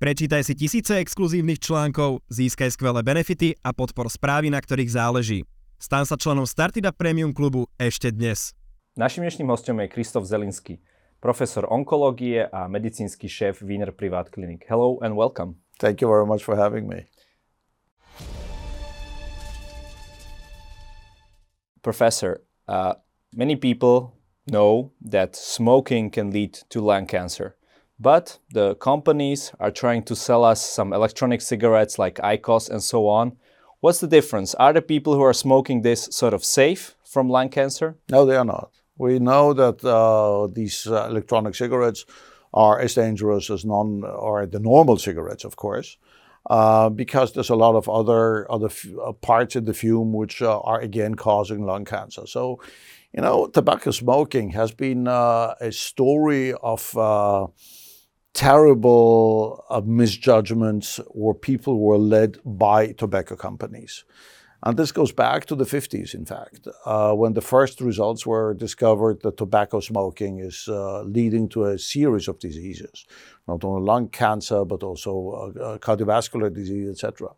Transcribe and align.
Prečítaj 0.00 0.48
si 0.48 0.56
tisíce 0.56 0.96
exkluzívnych 0.96 1.60
článkov, 1.60 2.24
získaj 2.32 2.72
skvelé 2.72 3.04
benefity 3.04 3.52
a 3.60 3.76
podpor 3.76 4.08
správy, 4.08 4.48
na 4.48 4.56
ktorých 4.56 4.96
záleží. 4.96 5.44
Stan 5.76 6.08
sa 6.08 6.16
členom 6.16 6.48
Startida 6.48 6.88
Premium 6.88 7.36
klubu 7.36 7.68
ešte 7.76 8.08
dnes. 8.08 8.56
Našim 8.96 9.28
dnešným 9.28 9.52
hostom 9.52 9.76
je 9.76 9.92
Kristof 9.92 10.24
Zelinsky, 10.24 10.80
profesor 11.20 11.68
onkológie 11.68 12.48
a 12.48 12.64
medicínsky 12.64 13.28
šéf 13.28 13.60
Wiener 13.60 13.92
Privat 13.92 14.32
Clinic. 14.32 14.64
Hello 14.64 14.96
and 15.04 15.20
welcome. 15.20 15.60
Thank 15.76 16.00
you 16.00 16.08
very 16.08 16.24
much 16.24 16.40
for 16.48 16.56
having 16.56 16.88
me. 16.88 17.04
Professor, 21.84 22.40
uh, 22.64 22.96
many 23.36 23.52
people 23.52 24.16
know 24.48 24.96
that 25.04 25.36
smoking 25.36 26.08
can 26.08 26.32
lead 26.32 26.56
to 26.72 26.80
lung 26.80 27.04
cancer. 27.04 27.59
But 28.00 28.38
the 28.50 28.76
companies 28.76 29.52
are 29.60 29.70
trying 29.70 30.04
to 30.04 30.16
sell 30.16 30.42
us 30.42 30.64
some 30.64 30.94
electronic 30.94 31.42
cigarettes 31.42 31.98
like 31.98 32.14
IQOS 32.14 32.70
and 32.70 32.82
so 32.82 33.06
on. 33.06 33.36
What's 33.80 34.00
the 34.00 34.06
difference? 34.06 34.54
Are 34.54 34.72
the 34.72 34.80
people 34.80 35.14
who 35.14 35.22
are 35.22 35.34
smoking 35.34 35.82
this 35.82 36.08
sort 36.10 36.32
of 36.32 36.42
safe 36.42 36.96
from 37.04 37.28
lung 37.28 37.50
cancer? 37.50 37.96
No, 38.10 38.24
they 38.24 38.36
are 38.36 38.44
not. 38.44 38.70
We 38.96 39.18
know 39.18 39.52
that 39.52 39.84
uh, 39.84 40.48
these 40.50 40.86
uh, 40.86 41.08
electronic 41.10 41.54
cigarettes 41.54 42.06
are 42.54 42.80
as 42.80 42.94
dangerous 42.94 43.50
as 43.50 43.66
non 43.66 44.02
or 44.04 44.46
the 44.46 44.60
normal 44.60 44.96
cigarettes, 44.96 45.44
of 45.44 45.56
course, 45.56 45.98
uh, 46.48 46.88
because 46.88 47.32
there's 47.32 47.50
a 47.50 47.54
lot 47.54 47.74
of 47.74 47.86
other 47.88 48.50
other 48.50 48.70
uh, 49.04 49.12
parts 49.12 49.56
in 49.56 49.66
the 49.66 49.74
fume 49.74 50.12
which 50.14 50.40
uh, 50.40 50.60
are 50.60 50.80
again 50.80 51.14
causing 51.14 51.64
lung 51.66 51.84
cancer. 51.84 52.26
So, 52.26 52.60
you 53.12 53.20
know, 53.20 53.46
tobacco 53.46 53.90
smoking 53.90 54.50
has 54.50 54.72
been 54.72 55.06
uh, 55.06 55.54
a 55.60 55.70
story 55.70 56.54
of 56.54 56.96
terrible 58.34 59.64
uh, 59.70 59.80
misjudgments 59.84 61.00
where 61.08 61.34
people 61.34 61.80
were 61.80 61.98
led 61.98 62.38
by 62.44 62.92
tobacco 62.92 63.36
companies. 63.36 64.04
And 64.62 64.76
this 64.76 64.92
goes 64.92 65.10
back 65.10 65.46
to 65.46 65.54
the 65.54 65.64
50s, 65.64 66.14
in 66.14 66.26
fact, 66.26 66.68
uh, 66.84 67.14
when 67.14 67.32
the 67.32 67.40
first 67.40 67.80
results 67.80 68.26
were 68.26 68.52
discovered 68.52 69.22
that 69.22 69.38
tobacco 69.38 69.80
smoking 69.80 70.38
is 70.38 70.68
uh, 70.68 71.02
leading 71.02 71.48
to 71.50 71.64
a 71.64 71.78
series 71.78 72.28
of 72.28 72.38
diseases, 72.38 73.06
not 73.48 73.64
only 73.64 73.82
lung 73.82 74.08
cancer, 74.08 74.66
but 74.66 74.82
also 74.82 75.52
uh, 75.56 75.60
uh, 75.62 75.78
cardiovascular 75.78 76.52
disease, 76.52 76.90
etc. 76.90 77.30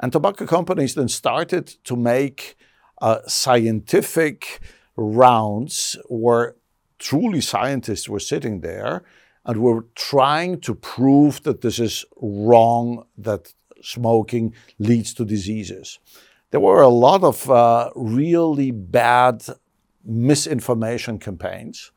And 0.00 0.12
tobacco 0.12 0.44
companies 0.44 0.94
then 0.94 1.08
started 1.08 1.66
to 1.84 1.96
make 1.96 2.56
uh, 3.00 3.20
scientific 3.26 4.60
rounds 4.96 5.96
where 6.10 6.56
truly 6.98 7.40
scientists 7.40 8.06
were 8.06 8.20
sitting 8.20 8.60
there 8.60 9.02
and 9.50 9.60
we're 9.60 9.82
trying 9.96 10.60
to 10.60 10.76
prove 10.76 11.42
that 11.42 11.60
this 11.60 11.80
is 11.80 12.04
wrong, 12.22 13.04
that 13.18 13.52
smoking 13.82 14.54
leads 14.78 15.12
to 15.14 15.24
diseases. 15.24 15.98
There 16.52 16.60
were 16.60 16.82
a 16.82 16.88
lot 16.88 17.24
of 17.24 17.50
uh, 17.50 17.90
really 17.96 18.70
bad 18.70 19.44
misinformation 20.04 21.18
campaigns. 21.18 21.90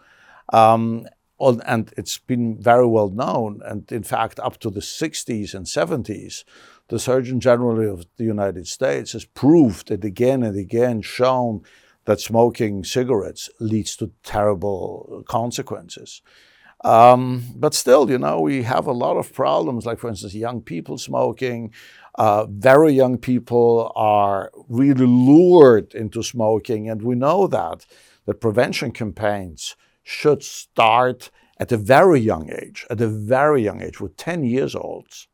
Um, 0.51 1.05
and 1.39 1.93
it's 1.95 2.17
been 2.17 2.59
very 2.59 2.87
well 2.87 3.09
known. 3.09 3.61
And 3.63 3.91
in 3.91 4.01
fact, 4.01 4.39
up 4.39 4.59
to 4.61 4.71
the 4.71 4.79
60s 4.79 5.53
and 5.53 5.67
70s, 5.67 6.45
the 6.87 6.97
Surgeon 6.97 7.39
General 7.39 7.93
of 7.93 8.07
the 8.17 8.23
United 8.23 8.65
States 8.67 9.11
has 9.11 9.25
proved 9.25 9.91
it 9.91 10.03
again 10.03 10.41
and 10.41 10.57
again, 10.57 11.03
shown 11.03 11.61
that 12.05 12.19
smoking 12.19 12.83
cigarettes 12.83 13.47
leads 13.59 13.95
to 13.97 14.11
terrible 14.23 15.23
consequences. 15.27 16.23
Um, 16.83 17.43
but 17.55 17.73
still, 17.73 18.09
you 18.09 18.17
know, 18.17 18.41
we 18.41 18.63
have 18.63 18.87
a 18.87 18.91
lot 18.91 19.17
of 19.17 19.33
problems, 19.33 19.85
like, 19.85 19.99
for 19.99 20.09
instance, 20.09 20.33
young 20.35 20.61
people 20.61 20.97
smoking. 20.97 21.71
Uh, 22.15 22.45
very 22.45 22.91
young 22.91 23.17
people 23.17 23.91
are 23.95 24.51
really 24.67 25.05
lured 25.05 25.93
into 25.95 26.21
smoking, 26.21 26.89
and 26.89 27.01
we 27.01 27.15
know 27.15 27.47
that 27.47 27.85
the 28.25 28.33
prevention 28.33 28.91
campaigns 28.91 29.75
should 30.03 30.43
start 30.43 31.31
at 31.57 31.71
a 31.71 31.77
very 31.77 32.19
young 32.19 32.51
age, 32.51 32.85
at 32.89 32.99
a 32.99 33.07
very 33.07 33.63
young 33.63 33.81
age, 33.81 34.01
with 34.01 34.17
10 34.17 34.43
years 34.43 34.75
olds, 34.75 35.27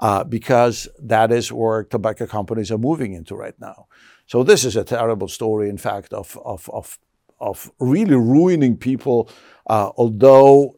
uh, 0.00 0.24
because 0.24 0.88
that 0.98 1.30
is 1.30 1.52
where 1.52 1.84
tobacco 1.84 2.26
companies 2.26 2.70
are 2.72 2.78
moving 2.78 3.12
into 3.12 3.36
right 3.36 3.58
now. 3.60 3.86
So 4.26 4.42
this 4.42 4.64
is 4.64 4.76
a 4.76 4.84
terrible 4.84 5.28
story, 5.28 5.68
in 5.68 5.78
fact, 5.78 6.12
of 6.12 6.38
of 6.44 6.68
of, 6.70 6.98
of 7.40 7.70
really 7.78 8.14
ruining 8.14 8.76
people. 8.76 9.28
Uh, 9.66 9.90
although 9.96 10.76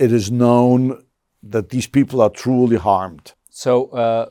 it 0.00 0.12
is 0.12 0.32
known 0.32 1.04
that 1.42 1.68
these 1.68 1.86
people 1.86 2.20
are 2.22 2.30
truly 2.30 2.76
harmed. 2.76 3.34
So, 3.50 3.90
uh, 3.90 4.30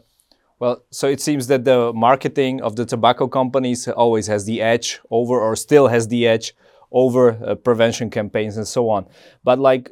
well, 0.58 0.84
so 0.90 1.08
it 1.08 1.22
seems 1.22 1.48
that 1.48 1.64
the 1.64 1.94
marketing 1.94 2.62
of 2.62 2.76
the 2.76 2.86
tobacco 2.86 3.28
companies 3.28 3.88
always 3.88 4.28
has 4.28 4.46
the 4.46 4.62
edge 4.62 5.00
over, 5.12 5.40
or 5.40 5.56
still 5.56 5.88
has 5.88 6.08
the 6.08 6.28
edge 6.28 6.54
over 6.92 7.38
uh, 7.46 7.56
prevention 7.56 8.10
campaigns 8.10 8.58
and 8.58 8.68
so 8.68 8.90
on. 8.90 9.06
But 9.44 9.60
like, 9.60 9.92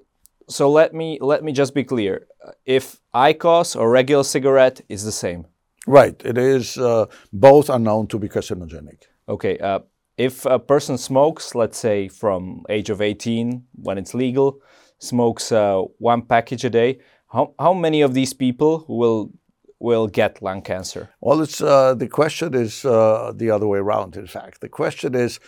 so 0.49 0.69
let 0.69 0.93
me 0.93 1.19
let 1.21 1.43
me 1.43 1.51
just 1.51 1.73
be 1.73 1.83
clear: 1.83 2.27
if 2.65 2.99
IQOS 3.13 3.79
or 3.79 3.89
regular 3.91 4.23
cigarette 4.23 4.81
is 4.89 5.03
the 5.05 5.11
same. 5.11 5.45
Right. 5.85 6.19
It 6.25 6.37
is. 6.37 6.77
Uh, 6.77 7.05
both 7.31 7.69
are 7.69 7.79
known 7.79 8.07
to 8.07 8.19
be 8.19 8.27
carcinogenic. 8.27 9.03
Okay. 9.29 9.57
Uh, 9.57 9.79
if 10.17 10.45
a 10.45 10.59
person 10.59 10.97
smokes, 10.97 11.55
let's 11.55 11.77
say 11.77 12.07
from 12.07 12.65
age 12.69 12.89
of 12.89 13.01
18 13.01 13.63
when 13.83 13.97
it's 13.97 14.13
legal, 14.13 14.59
smokes 14.99 15.51
uh, 15.51 15.81
one 15.99 16.21
package 16.21 16.65
a 16.65 16.69
day, 16.69 16.99
how, 17.31 17.53
how 17.59 17.73
many 17.73 18.01
of 18.01 18.13
these 18.13 18.33
people 18.33 18.85
will 18.87 19.31
will 19.79 20.07
get 20.07 20.41
lung 20.41 20.61
cancer? 20.61 21.09
Well, 21.21 21.41
it's 21.41 21.61
uh, 21.61 21.93
the 21.93 22.07
question 22.07 22.55
is 22.55 22.83
uh, 22.83 23.31
the 23.35 23.51
other 23.51 23.67
way 23.67 23.77
around. 23.77 24.15
In 24.15 24.25
fact, 24.25 24.61
the 24.61 24.69
question 24.69 25.13
is 25.13 25.39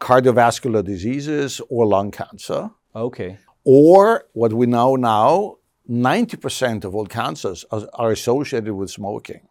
cardiovascular 0.00 0.84
diseases 0.84 1.60
or 1.68 1.86
lung 1.86 2.10
cancer. 2.10 2.70
Okay. 2.94 3.38
Or 3.64 4.24
what 4.32 4.52
we 4.52 4.66
know 4.66 4.96
now, 4.96 5.58
90% 5.88 6.84
of 6.84 6.94
all 6.94 7.06
cancers 7.06 7.64
are, 7.70 7.88
are 7.94 8.10
associated 8.10 8.74
with 8.74 8.90
smoking. 8.90 9.48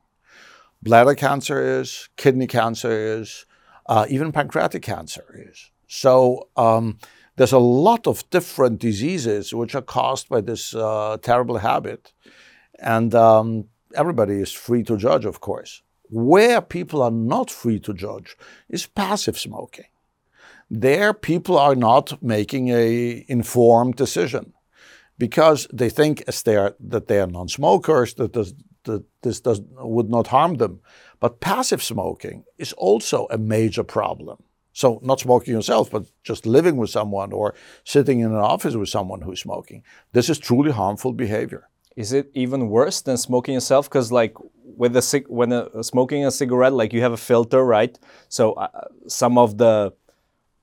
Bladder 0.82 1.16
cancer 1.16 1.80
is, 1.80 2.10
kidney 2.18 2.48
cancer 2.48 2.92
is, 2.92 3.46
uh, 3.88 4.06
even 4.10 4.32
pancreatic 4.32 4.84
cancer 4.84 5.26
is. 5.50 5.72
So 5.88 6.50
um, 6.56 7.00
there's 7.38 7.54
a 7.54 7.60
lot 7.60 8.08
of 8.08 8.30
different 8.32 8.80
diseases 8.80 9.54
which 9.54 9.76
are 9.76 9.82
caused 9.82 10.28
by 10.28 10.42
this 10.42 10.76
uh, 10.76 11.18
terrible 11.22 11.60
habit. 11.60 12.12
And 12.80 13.14
um, 13.16 13.66
everybody 13.96 14.36
is 14.42 14.52
free 14.52 14.84
to 14.84 14.98
judge, 14.98 15.26
of 15.26 15.40
course. 15.40 15.84
Where 16.10 16.62
people 16.62 17.02
are 17.02 17.12
not 17.12 17.52
free 17.52 17.80
to 17.82 17.94
judge 17.94 18.36
is 18.70 18.88
passive 18.88 19.38
smoking. 19.38 19.86
There, 20.70 21.14
people 21.14 21.58
are 21.58 21.76
not 21.76 22.22
making 22.22 22.70
a 22.70 23.24
informed 23.28 23.96
decision 23.96 24.54
because 25.18 25.68
they 25.72 25.90
think 25.90 26.24
as 26.28 26.44
they 26.44 26.56
are, 26.56 26.76
that 26.80 27.08
they 27.08 27.20
are 27.20 27.28
non-smokers, 27.28 28.16
that 28.16 28.34
this, 28.34 28.54
that 28.84 29.04
this 29.22 29.40
does, 29.42 29.62
would 29.78 30.10
not 30.10 30.28
harm 30.28 30.56
them. 30.56 30.80
But 31.20 31.40
passive 31.40 31.84
smoking 31.84 32.46
is 32.58 32.74
also 32.74 33.28
a 33.30 33.38
major 33.38 33.84
problem. 33.84 34.44
So, 34.78 35.00
not 35.02 35.20
smoking 35.20 35.56
yourself, 35.56 35.90
but 35.90 36.04
just 36.22 36.46
living 36.46 36.78
with 36.78 36.92
someone 36.92 37.34
or 37.34 37.56
sitting 37.84 38.20
in 38.20 38.28
an 38.28 38.44
office 38.54 38.76
with 38.76 38.90
someone 38.90 39.22
who's 39.22 39.42
smoking. 39.42 39.82
This 40.14 40.30
is 40.30 40.38
truly 40.38 40.70
harmful 40.70 41.14
behavior. 41.14 41.68
Is 41.96 42.14
it 42.14 42.30
even 42.36 42.70
worse 42.70 43.02
than 43.02 43.18
smoking 43.18 43.56
yourself? 43.56 43.90
Because, 43.90 44.12
like, 44.12 44.36
with 44.82 44.96
a 44.96 45.26
when 45.30 45.52
a, 45.52 45.84
smoking 45.84 46.28
a 46.28 46.30
cigarette, 46.30 46.74
like 46.74 46.94
you 46.94 47.02
have 47.02 47.12
a 47.12 47.24
filter, 47.32 47.66
right? 47.66 47.98
So, 48.30 48.54
uh, 48.54 48.68
some 49.08 49.40
of 49.40 49.58
the 49.58 49.94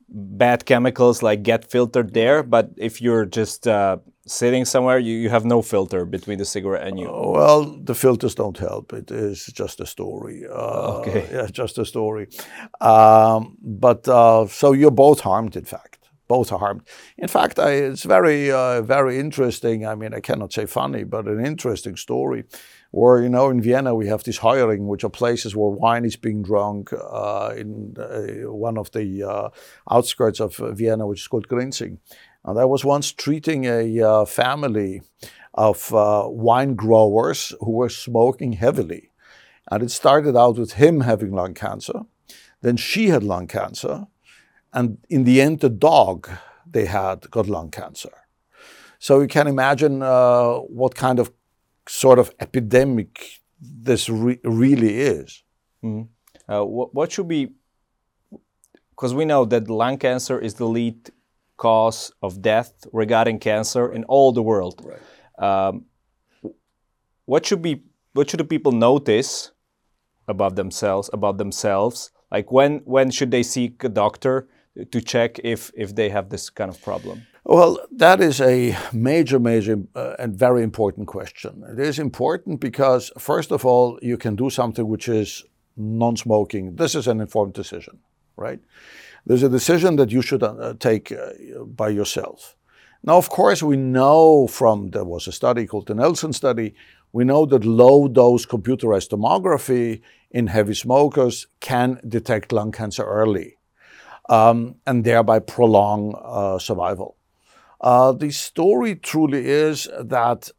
bad 0.09 0.65
chemicals 0.65 1.23
like 1.23 1.43
get 1.43 1.71
filtered 1.71 2.15
there. 2.15 2.43
But 2.43 2.71
if 2.77 3.01
you're 3.01 3.25
just 3.27 3.67
uh, 3.67 3.99
sitting 4.27 4.65
somewhere, 4.65 4.99
you, 4.99 5.17
you 5.17 5.31
have 5.31 5.45
no 5.45 5.63
filter 5.63 6.05
between 6.05 6.39
the 6.39 6.45
cigarette 6.45 6.87
and 6.87 6.99
you. 6.99 7.09
Uh, 7.09 7.31
well, 7.31 7.65
the 7.65 7.95
filters 7.95 8.35
don't 8.35 8.59
help. 8.59 8.93
It 8.93 9.11
is 9.11 9.47
just 9.47 9.81
a 9.81 9.87
story. 9.87 10.45
Uh, 10.49 10.99
okay. 10.99 11.29
Yeah, 11.33 11.47
just 11.47 11.79
a 11.79 11.85
story. 11.85 12.29
Um, 12.81 13.57
but 13.61 14.07
uh, 14.09 14.47
so 14.47 14.73
you're 14.73 14.91
both 14.91 15.21
harmed, 15.21 15.57
in 15.57 15.65
fact. 15.65 15.99
Both 16.27 16.53
are 16.53 16.59
harmed. 16.59 16.83
In 17.19 17.29
fact, 17.29 17.59
I, 17.59 17.73
it's 17.73 18.05
very, 18.05 18.51
uh, 18.51 18.81
very 18.83 19.19
interesting. 19.19 19.87
I 19.87 19.95
mean, 19.95 20.15
I 20.15 20.21
cannot 20.21 20.53
say 20.53 20.67
funny, 20.67 21.05
but 21.05 21.27
an 21.27 21.45
interesting 21.45 21.97
story. 21.97 22.45
Where 22.95 23.21
you 23.21 23.29
know, 23.29 23.51
in 23.51 23.61
Vienna, 23.61 23.93
we 23.93 24.07
have 24.07 24.23
this 24.23 24.39
Heurigen, 24.39 24.87
which 24.87 25.03
are 25.03 25.11
places 25.11 25.57
where 25.57 25.69
wine 25.69 26.05
is 26.05 26.15
being 26.15 26.45
drunk 26.45 26.93
uh, 26.93 27.53
in 27.57 27.97
uh, 27.99 28.53
one 28.53 28.79
of 28.79 28.93
the 28.93 29.51
outskirts 29.91 30.39
of 30.39 30.57
Vienna, 30.79 31.05
which 31.05 31.23
is 31.23 31.27
called 31.27 31.49
Grinzing. 31.49 31.99
And 32.45 32.57
I 32.57 32.65
was 32.67 32.85
once 32.85 33.11
treating 33.11 33.65
a 33.65 34.01
uh, 34.01 34.25
family 34.27 35.03
of 35.55 35.93
uh, 35.93 36.25
wine 36.29 36.75
growers 36.77 37.53
who 37.61 37.73
were 37.73 37.89
smoking 37.89 38.53
heavily. 38.53 39.11
And 39.71 39.83
it 39.83 39.91
started 39.91 40.37
out 40.37 40.57
with 40.57 40.75
him 40.75 41.01
having 41.01 41.33
lung 41.33 41.55
cancer. 41.55 42.03
Then 42.61 42.77
she 42.77 43.09
had 43.09 43.25
lung 43.25 43.47
cancer. 43.47 44.07
And 44.73 44.99
in 45.09 45.25
the 45.25 45.41
end, 45.41 45.61
the 45.61 45.71
dog 45.71 46.29
they 46.71 46.87
had 46.87 47.31
got 47.31 47.49
lung 47.49 47.71
cancer. 47.71 48.13
So 48.99 49.21
you 49.21 49.29
can 49.29 49.47
imagine 49.47 50.03
uh, 50.03 50.55
what 50.59 50.95
kind 50.95 51.19
of 51.19 51.33
sort 51.89 52.19
of 52.19 52.33
epidemic 52.41 53.41
this 53.61 54.09
re- 54.09 54.41
really 54.45 55.01
is. 55.01 55.43
Mm. 55.83 56.09
Uh, 56.49 56.65
what, 56.65 56.95
what 56.95 57.13
should 57.13 57.29
be, 57.29 57.53
because 58.91 59.15
we 59.15 59.25
know 59.25 59.45
that 59.45 59.69
lung 59.71 59.99
cancer 59.99 60.39
is 60.39 60.55
the 60.55 60.67
lead 60.67 61.11
cause 61.57 62.13
of 62.23 62.43
death 62.43 62.87
regarding 62.93 63.39
cancer 63.39 63.91
in 63.93 64.05
all 64.05 64.33
the 64.33 64.43
world. 64.43 64.83
Right. 64.85 65.01
Um, 65.39 65.87
what 67.27 67.47
should 67.47 67.63
be 67.63 67.83
what 68.13 68.31
should 68.31 68.41
the 68.41 68.45
people 68.45 68.73
notice 68.73 69.51
about 70.29 70.57
themselves 70.57 71.11
about 71.13 71.39
themselves? 71.39 72.11
Like 72.31 72.53
when 72.53 72.81
when 72.85 73.11
should 73.11 73.31
they 73.31 73.43
seek 73.43 73.83
a 73.85 73.89
doctor 73.89 74.49
to 74.91 75.01
check 75.01 75.39
if 75.43 75.71
if 75.75 75.95
they 75.95 76.11
have 76.11 76.29
this 76.29 76.51
kind 76.51 76.71
of 76.71 76.81
problem? 76.83 77.27
Well, 77.47 77.79
that 77.93 78.23
is 78.23 78.41
a 78.41 78.75
major, 78.93 79.39
major, 79.39 79.79
uh, 79.95 80.15
and 80.19 80.35
very 80.35 80.63
important 80.63 81.07
question. 81.09 81.63
It 81.71 81.79
is 81.79 81.99
important 81.99 82.59
because, 82.59 83.13
first 83.19 83.53
of 83.53 83.67
all, 83.67 83.99
you 84.01 84.17
can 84.17 84.35
do 84.35 84.49
something 84.49 84.89
which 84.89 85.09
is 85.09 85.45
non 85.77 86.17
smoking. 86.17 86.77
This 86.77 86.95
is 86.95 87.07
an 87.07 87.21
informed 87.21 87.53
decision, 87.53 87.99
right? 88.37 88.61
There's 89.27 89.43
a 89.43 89.51
decision 89.51 89.97
that 89.97 90.11
you 90.11 90.23
should 90.23 90.43
uh, 90.43 90.73
take 90.79 91.13
uh, 91.13 91.65
by 91.65 91.91
yourself. 91.91 92.57
Now, 93.03 93.19
of 93.19 93.29
course, 93.29 93.63
we 93.63 93.77
know 93.77 94.47
from 94.47 94.91
there 94.93 95.05
was 95.05 95.29
a 95.29 95.33
study 95.33 95.67
called 95.67 95.89
the 95.89 95.95
Nelson 95.95 96.33
study, 96.33 96.75
we 97.13 97.25
know 97.25 97.45
that 97.45 97.65
low 97.67 98.09
dose 98.09 98.47
computerized 98.47 99.11
tomography 99.11 100.01
in 100.31 100.47
heavy 100.47 100.75
smokers 100.75 101.47
can 101.61 102.01
detect 102.09 102.53
lung 102.53 102.73
cancer 102.73 103.05
early 103.05 103.59
um, 104.31 104.77
and 104.87 105.05
thereby 105.05 105.39
prolong 105.39 106.15
uh, 106.25 106.59
survival. 106.59 107.17
Uh, 107.81 108.13
the 108.13 108.31
story 108.31 108.95
truly 108.95 109.47
is 109.47 109.89
that 110.01 110.51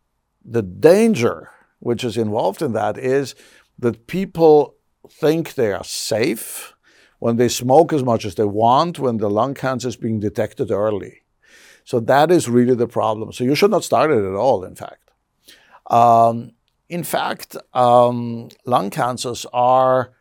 the 0.44 0.62
danger 0.62 1.50
which 1.80 2.04
is 2.04 2.18
involved 2.18 2.62
in 2.62 2.74
that 2.74 2.98
is 2.98 3.36
that 3.78 4.08
people 4.08 4.76
think 5.10 5.54
they 5.54 5.72
are 5.72 5.84
safe 5.84 6.74
when 7.20 7.38
they 7.38 7.48
smoke 7.48 7.94
as 7.94 8.04
much 8.04 8.26
as 8.26 8.36
they 8.36 8.44
want 8.44 9.00
when 9.00 9.18
the 9.18 9.30
lung 9.30 9.54
cancer 9.54 9.88
is 9.88 9.96
being 9.96 10.20
detected 10.20 10.72
early. 10.72 11.22
So 11.84 12.00
that 12.00 12.32
is 12.32 12.50
really 12.50 12.76
the 12.76 12.88
problem. 12.88 13.32
So 13.32 13.44
you 13.44 13.56
should 13.56 13.72
not 13.72 13.84
start 13.84 14.12
it 14.12 14.24
at 14.24 14.36
all, 14.36 14.64
in 14.64 14.76
fact. 14.76 15.12
Um, 15.88 16.52
in 16.90 17.04
fact, 17.04 17.56
um, 17.74 18.50
lung 18.66 18.90
cancers 18.90 19.46
are 19.54 20.14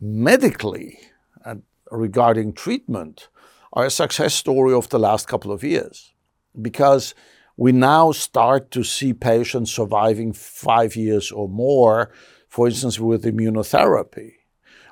medically, 0.00 0.98
and 1.44 1.62
regarding 1.90 2.52
treatment, 2.52 3.28
are 3.72 3.86
a 3.86 3.90
success 3.90 4.34
story 4.34 4.72
of 4.72 4.88
the 4.90 4.98
last 4.98 5.26
couple 5.26 5.50
of 5.50 5.64
years 5.64 6.11
because 6.60 7.14
we 7.56 7.72
now 7.72 8.12
start 8.12 8.70
to 8.72 8.82
see 8.82 9.12
patients 9.12 9.70
surviving 9.70 10.32
five 10.32 10.96
years 10.96 11.30
or 11.30 11.48
more, 11.48 12.12
for 12.48 12.66
instance, 12.66 12.98
with 12.98 13.24
immunotherapy, 13.24 14.32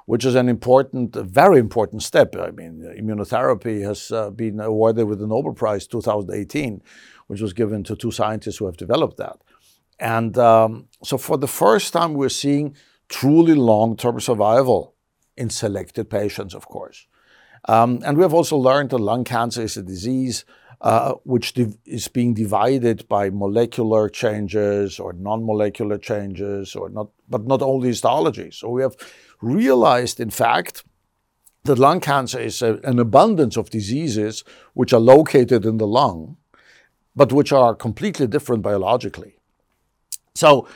which 0.07 0.25
is 0.25 0.35
an 0.35 0.49
important, 0.49 1.17
very 1.17 1.59
important 1.59 2.03
step. 2.03 2.37
I 2.37 2.51
mean, 2.51 2.83
immunotherapy 2.99 3.83
has 3.83 4.11
uh, 4.13 4.31
been 4.31 4.61
awarded 4.61 5.07
with 5.07 5.21
the 5.21 5.27
Nobel 5.27 5.55
Prize 5.55 5.87
2018, 5.87 6.83
which 7.29 7.41
was 7.41 7.53
given 7.53 7.83
to 7.85 7.97
two 7.97 8.11
scientists 8.11 8.59
who 8.59 8.67
have 8.67 8.77
developed 8.77 9.17
that. 9.17 9.39
And 9.99 10.37
um, 10.39 10.89
so, 11.03 11.19
for 11.19 11.37
the 11.37 11.49
first 11.49 11.93
time, 11.93 12.15
we're 12.15 12.31
seeing 12.31 12.75
truly 13.09 13.55
long 13.55 13.97
term 13.97 14.19
survival 14.21 14.95
in 15.37 15.51
selected 15.51 16.09
patients, 16.09 16.55
of 16.55 16.67
course. 16.67 17.07
Um, 17.69 18.01
and 18.05 18.17
we 18.17 18.23
have 18.23 18.33
also 18.33 18.57
learned 18.57 18.91
that 18.91 18.99
lung 18.99 19.25
cancer 19.25 19.63
is 19.63 19.77
a 19.77 19.83
disease 19.83 20.45
uh, 20.81 21.13
which 21.25 21.55
is 21.85 22.09
being 22.09 22.33
divided 22.35 23.07
by 23.09 23.29
molecular 23.31 24.09
changes 24.09 24.99
or 24.99 25.13
non-molecular 25.13 25.99
changes, 25.99 26.75
or 26.75 26.89
not, 26.89 27.09
but 27.29 27.47
not 27.47 27.61
only 27.63 27.89
histology. 27.89 28.51
So 28.51 28.71
we 28.71 28.83
have 28.83 28.97
realized, 29.43 30.21
in 30.21 30.31
fact, 30.31 30.85
that 31.65 31.79
lung 31.79 32.01
cancer 32.01 32.41
is 32.41 32.63
a, 32.63 32.81
an 32.85 32.99
abundance 32.99 33.59
of 33.59 33.69
diseases 33.69 34.45
which 34.73 34.93
are 34.93 35.01
located 35.01 35.67
in 35.67 35.77
the 35.77 35.87
lung, 35.87 36.37
but 37.15 37.33
which 37.33 37.53
are 37.53 37.75
completely 37.75 38.27
different 38.27 38.63
biologically. 38.63 39.37
So 40.35 40.67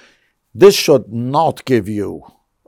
this 0.55 0.75
should 0.75 1.12
not 1.12 1.65
give 1.65 1.89
you 1.89 2.23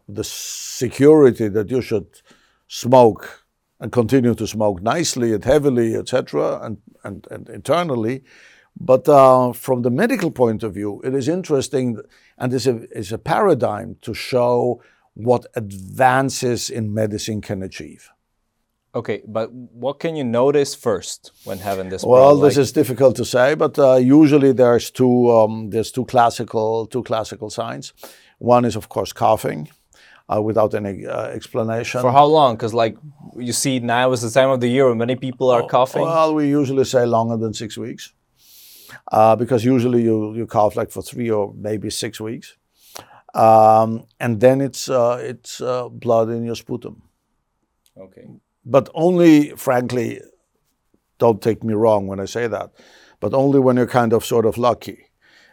the 0.09 0.25
security 0.25 1.49
that 1.49 1.71
you 1.71 1.83
should 1.83 2.23
smoke 2.69 3.46
and 3.81 3.93
continue 3.93 4.35
to 4.35 4.47
smoke 4.47 4.83
nicely 4.83 5.33
and 5.33 5.45
heavily, 5.45 5.95
etc., 5.95 6.61
and, 6.63 6.79
and, 7.05 7.27
and 7.31 7.49
internally. 7.49 8.25
But 8.79 9.09
uh, 9.09 9.53
from 9.53 9.83
the 9.83 9.91
medical 9.91 10.31
point 10.31 10.63
of 10.63 10.75
view, 10.75 11.01
it 11.03 11.15
is 11.15 11.29
interesting 11.29 11.99
and 12.39 12.53
it's 12.53 12.67
a, 12.67 12.87
it's 12.91 13.13
a 13.13 13.19
paradigm 13.19 13.97
to 14.03 14.13
show 14.13 14.83
what 15.15 15.47
advances 15.55 16.69
in 16.69 16.93
medicine 16.93 17.41
can 17.41 17.63
achieve. 17.63 18.11
Okay, 18.95 19.23
but 19.27 19.53
what 19.53 19.99
can 19.99 20.17
you 20.17 20.25
notice 20.25 20.75
first 20.75 21.33
when 21.45 21.59
having 21.59 21.91
this? 21.91 22.03
Well, 22.03 22.29
problem? 22.29 22.49
this 22.49 22.57
like... 22.57 22.63
is 22.63 22.73
difficult 22.73 23.17
to 23.17 23.25
say, 23.27 23.55
but 23.55 23.79
uh, 23.79 23.97
usually 23.97 24.53
there's 24.53 24.91
two 24.91 25.31
um, 25.31 25.69
there's 25.69 25.91
two 25.91 26.07
classical 26.07 26.87
two 26.87 27.03
classical 27.03 27.51
signs. 27.51 27.93
One 28.39 28.65
is 28.65 28.75
of 28.75 28.89
course 28.89 29.13
coughing, 29.13 29.69
uh, 30.29 30.43
without 30.43 30.75
any 30.75 31.07
uh, 31.07 31.27
explanation. 31.27 32.01
For 32.01 32.13
how 32.13 32.27
long? 32.27 32.57
Because 32.57 32.75
like 32.75 32.97
you 33.37 33.53
see 33.53 33.79
now 33.79 34.13
is 34.13 34.23
the 34.23 34.31
time 34.31 34.51
of 34.51 34.61
the 34.61 34.69
year 34.69 34.89
when 34.89 34.99
many 34.99 35.17
people 35.17 35.51
are 35.51 35.63
oh, 35.63 35.69
coughing. 35.69 36.03
Well, 36.03 36.35
we 36.35 36.49
usually 36.49 36.85
say 36.85 37.07
longer 37.07 37.37
than 37.37 37.55
six 37.55 37.77
weeks, 37.77 38.13
uh, 39.13 39.37
because 39.37 39.65
usually 39.65 40.03
you 40.03 40.35
you 40.35 40.47
cough 40.47 40.77
like 40.77 40.91
for 40.91 41.03
three 41.03 41.31
or 41.31 41.55
maybe 41.55 41.91
six 41.91 42.21
weeks, 42.21 42.57
um, 43.35 44.07
and 44.19 44.41
then 44.41 44.61
it's 44.61 44.89
uh, 44.89 45.19
it's 45.21 45.61
uh, 45.61 45.89
blood 45.89 46.29
in 46.31 46.45
your 46.45 46.57
sputum. 46.57 47.03
Okay. 47.97 48.27
But 48.65 48.89
only, 48.95 49.51
frankly, 49.51 50.21
don't 51.19 51.41
take 51.41 51.63
me 51.63 51.75
wrong 51.75 52.09
when 52.09 52.19
I 52.19 52.27
say 52.27 52.49
that, 52.49 52.73
but 53.21 53.33
only 53.33 53.61
when 53.61 53.77
you're 53.77 53.87
kind 53.87 54.13
of 54.13 54.25
sort 54.25 54.45
of 54.45 54.59
lucky, 54.59 55.07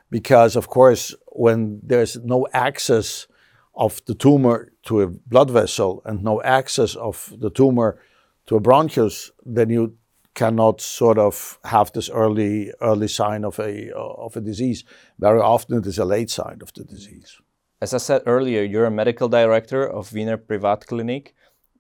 because 0.10 0.56
of 0.56 0.68
course 0.68 1.16
when 1.28 1.80
there's 1.84 2.18
no 2.18 2.48
access 2.54 3.28
of 3.76 4.02
the 4.06 4.14
tumor 4.14 4.72
to 4.84 5.02
a 5.02 5.08
blood 5.08 5.50
vessel 5.50 6.02
and 6.06 6.24
no 6.24 6.42
access 6.42 6.96
of 6.96 7.34
the 7.40 7.50
tumor 7.50 8.00
to 8.48 8.56
a 8.56 8.62
bronchus, 8.62 9.32
then 9.46 9.70
you 9.70 9.98
cannot 10.36 10.82
sort 10.82 11.18
of 11.18 11.60
have 11.64 11.92
this 11.94 12.10
early 12.10 12.72
early 12.82 13.08
sign 13.08 13.46
of 13.46 13.60
a 13.60 13.92
of 13.94 14.36
a 14.36 14.42
disease. 14.42 14.84
Very 15.20 15.40
often 15.40 15.78
it 15.78 15.86
is 15.86 16.00
a 16.00 16.06
late 16.06 16.30
sign 16.30 16.60
of 16.62 16.74
the 16.74 16.84
disease. 16.84 17.40
As 17.82 17.94
I 17.94 17.98
said 17.98 18.24
earlier, 18.26 18.64
you're 18.64 18.86
a 18.86 18.92
medical 18.92 19.28
director 19.28 19.86
of 19.86 20.14
Wiener 20.14 20.38
Privatklinik. 20.38 21.34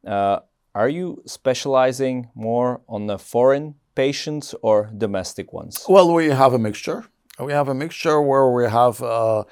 Uh, 0.05 0.39
are 0.75 0.89
you 0.89 1.23
specializing 1.25 2.29
more 2.35 2.81
on 2.89 3.07
the 3.07 3.17
foreign 3.17 3.75
patients 3.95 4.53
or 4.61 4.91
domestic 4.97 5.53
ones? 5.53 5.85
Well, 5.87 6.13
we 6.13 6.29
have 6.29 6.53
a 6.53 6.59
mixture. 6.59 7.05
We 7.39 7.53
have 7.53 7.69
a 7.69 7.73
mixture 7.73 8.21
where 8.21 8.49
we 8.49 8.69
have 8.69 9.01
uh, 9.01 9.43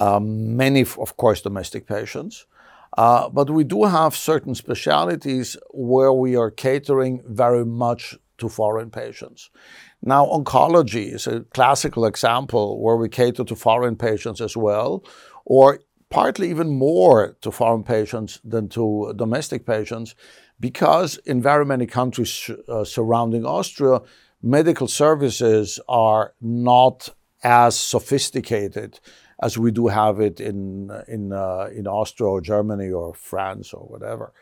many, 0.00 0.82
of 0.82 1.16
course, 1.16 1.40
domestic 1.40 1.86
patients. 1.86 2.46
Uh, 2.96 3.28
but 3.28 3.50
we 3.50 3.64
do 3.64 3.84
have 3.84 4.16
certain 4.16 4.54
specialities 4.54 5.56
where 5.70 6.12
we 6.12 6.34
are 6.36 6.50
catering 6.50 7.22
very 7.26 7.64
much 7.64 8.16
to 8.38 8.48
foreign 8.48 8.90
patients. 8.90 9.50
Now, 10.02 10.26
oncology 10.26 11.12
is 11.14 11.26
a 11.26 11.40
classical 11.40 12.04
example 12.06 12.80
where 12.82 12.96
we 12.96 13.08
cater 13.08 13.44
to 13.44 13.56
foreign 13.56 13.96
patients 13.96 14.40
as 14.40 14.56
well, 14.56 15.04
or 15.44 15.80
partly 16.10 16.50
even 16.50 16.78
more 16.78 17.36
to 17.40 17.50
foreign 17.50 17.82
patients 17.82 18.40
than 18.44 18.68
to 18.68 19.12
domestic 19.16 19.66
patients, 19.66 20.14
because 20.60 21.18
in 21.26 21.42
very 21.42 21.66
many 21.66 21.86
countries 21.86 22.50
uh, 22.68 22.84
surrounding 22.84 23.44
Austria, 23.44 24.00
medical 24.42 24.88
services 24.88 25.80
are 25.88 26.34
not 26.40 27.08
as 27.42 27.76
sophisticated 27.76 29.00
as 29.40 29.58
we 29.58 29.70
do 29.70 29.88
have 29.88 30.18
it 30.20 30.40
in 30.40 30.90
in 31.08 31.32
uh, 31.32 31.68
in 31.74 31.86
Austria 31.86 32.30
or 32.30 32.40
Germany 32.40 32.90
or 32.90 33.14
France 33.14 33.72
or 33.72 33.84
whatever. 33.86 34.32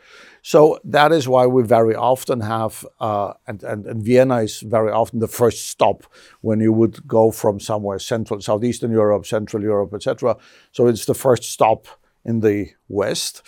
So 0.42 0.78
that 0.84 1.12
is 1.12 1.26
why 1.26 1.46
we 1.46 1.62
very 1.62 1.94
often 1.94 2.40
have, 2.40 2.86
uh, 3.00 3.32
and, 3.46 3.62
and, 3.62 3.86
and 3.86 4.02
Vienna 4.04 4.36
is 4.42 4.60
very 4.60 4.92
often 4.92 5.20
the 5.20 5.28
first 5.28 5.70
stop 5.70 6.04
when 6.42 6.60
you 6.60 6.72
would 6.72 7.06
go 7.08 7.30
from 7.30 7.58
somewhere 7.58 7.98
central, 7.98 8.40
southeastern 8.40 8.92
Europe, 8.92 9.26
Central 9.26 9.62
Europe, 9.62 9.94
etc. 9.94 10.36
So 10.72 10.86
it's 10.86 11.06
the 11.06 11.14
first 11.14 11.44
stop 11.44 11.88
in 12.24 12.40
the 12.40 12.70
West. 12.88 13.42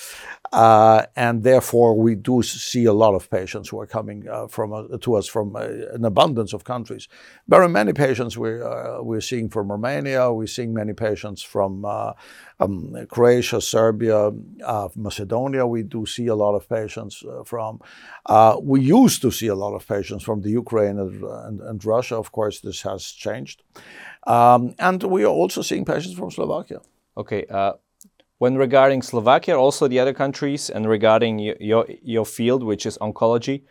Uh, 0.52 1.04
and 1.16 1.42
therefore, 1.42 1.96
we 1.96 2.14
do 2.14 2.42
see 2.42 2.84
a 2.84 2.92
lot 2.92 3.14
of 3.14 3.28
patients 3.30 3.68
who 3.68 3.80
are 3.80 3.86
coming 3.86 4.28
uh, 4.28 4.46
from 4.46 4.72
uh, 4.72 4.96
to 4.98 5.14
us 5.14 5.26
from 5.26 5.56
an 5.56 6.04
abundance 6.04 6.52
of 6.52 6.64
countries. 6.64 7.08
Very 7.48 7.68
many 7.68 7.92
patients 7.92 8.38
we, 8.38 8.50
we're 9.00 9.20
seeing 9.20 9.48
from 9.48 9.70
Romania. 9.70 10.32
We're 10.32 10.46
seeing 10.46 10.72
many 10.72 10.92
patients 10.92 11.42
from 11.42 11.84
um, 11.84 13.06
Croatia, 13.10 13.60
Serbia, 13.60 14.32
Macedonia. 14.94 15.66
We 15.66 15.82
do 15.82 16.06
see 16.06 16.28
a 16.28 16.34
lot 16.34 16.54
of 16.54 16.68
patients 16.68 17.24
from. 17.44 17.80
we 18.62 18.80
used 18.80 19.20
to 19.22 19.30
see 19.30 19.48
a 19.48 19.54
lot 19.54 19.74
of 19.74 19.86
patients 19.86 20.22
from 20.22 20.42
the 20.42 20.50
Ukraine 20.50 20.98
and 20.98 21.84
Russia. 21.84 22.16
Of 22.16 22.30
course, 22.32 22.60
this 22.60 22.82
has 22.82 23.10
changed. 23.10 23.62
Um, 24.26 24.74
and 24.78 25.02
we 25.02 25.24
are 25.24 25.36
also 25.42 25.62
seeing 25.62 25.84
patients 25.84 26.16
from 26.16 26.30
Slovakia. 26.30 26.80
Okay. 27.16 27.46
When 28.38 28.56
regarding 28.56 29.02
Slovakia, 29.02 29.56
also 29.56 29.88
the 29.88 29.98
other 29.98 30.12
countries, 30.12 30.68
and 30.68 30.88
regarding 30.88 31.38
your, 31.38 31.86
your 32.02 32.26
field, 32.26 32.62
which 32.62 32.84
is 32.84 32.98
oncology, 32.98 33.62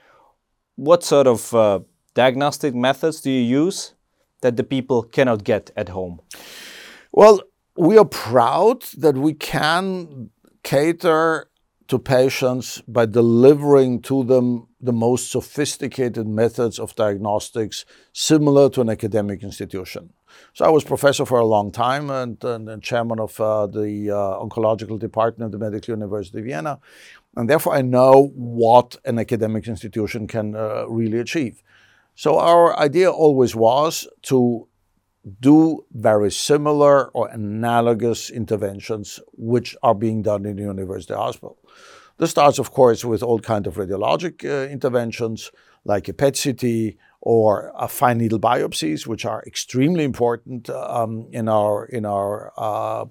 what 0.75 1.03
sort 1.03 1.27
of 1.27 1.53
uh, 1.53 1.79
diagnostic 2.15 2.73
methods 2.73 3.21
do 3.21 3.29
you 3.29 3.41
use 3.41 3.93
that 4.41 4.57
the 4.57 4.63
people 4.63 5.03
cannot 5.03 5.43
get 5.43 5.71
at 5.77 5.89
home? 5.89 6.19
Well, 7.11 7.41
we 7.77 7.97
are 7.97 8.05
proud 8.05 8.83
that 8.97 9.17
we 9.17 9.33
can 9.33 10.29
cater 10.63 11.49
to 11.87 11.99
patients 11.99 12.81
by 12.87 13.05
delivering 13.05 14.01
to 14.01 14.23
them 14.23 14.67
the 14.81 14.93
most 14.93 15.31
sophisticated 15.31 16.27
methods 16.27 16.79
of 16.79 16.95
diagnostics 16.95 17.85
similar 18.11 18.69
to 18.71 18.81
an 18.81 18.89
academic 18.89 19.43
institution. 19.43 20.11
So 20.53 20.65
I 20.65 20.69
was 20.69 20.83
professor 20.83 21.25
for 21.25 21.39
a 21.39 21.45
long 21.45 21.71
time 21.71 22.09
and, 22.09 22.43
and, 22.43 22.69
and 22.69 22.81
chairman 22.81 23.19
of 23.19 23.39
uh, 23.39 23.67
the 23.67 24.11
uh, 24.11 24.15
oncological 24.15 24.99
department 24.99 25.49
at 25.49 25.51
the 25.59 25.65
Medical 25.65 25.93
University 25.93 26.39
of 26.39 26.45
Vienna. 26.45 26.79
And 27.35 27.49
therefore, 27.49 27.75
I 27.75 27.81
know 27.81 28.31
what 28.33 28.97
an 29.05 29.19
academic 29.19 29.67
institution 29.67 30.27
can 30.27 30.55
uh, 30.55 30.85
really 30.87 31.19
achieve. 31.19 31.61
So 32.15 32.39
our 32.39 32.77
idea 32.79 33.11
always 33.11 33.55
was 33.55 34.07
to 34.23 34.67
do 35.41 35.85
very 35.91 36.31
similar 36.31 37.09
or 37.09 37.27
analogous 37.29 38.29
interventions 38.29 39.19
which 39.33 39.75
are 39.83 39.95
being 39.95 40.21
done 40.21 40.45
in 40.45 40.55
the 40.55 40.61
university 40.61 41.13
hospital. 41.13 41.57
This 42.17 42.31
starts, 42.31 42.59
of 42.59 42.71
course, 42.71 43.03
with 43.03 43.21
all 43.21 43.39
kinds 43.39 43.67
of 43.67 43.75
radiologic 43.75 44.45
uh, 44.45 44.69
interventions 44.69 45.51
like 45.83 46.07
a 46.07 46.13
PET 46.13 46.39
CT 46.41 46.95
or 47.25 47.73
fine 47.89 48.19
needle 48.19 48.39
biopsies, 48.39 49.07
which 49.07 49.25
are 49.25 49.43
extremely 49.47 50.03
important 50.03 50.69
um, 50.69 51.27
in 51.31 51.49
our 51.49 51.85
in 51.85 52.05
our 52.05 52.53
uh, 52.55 53.05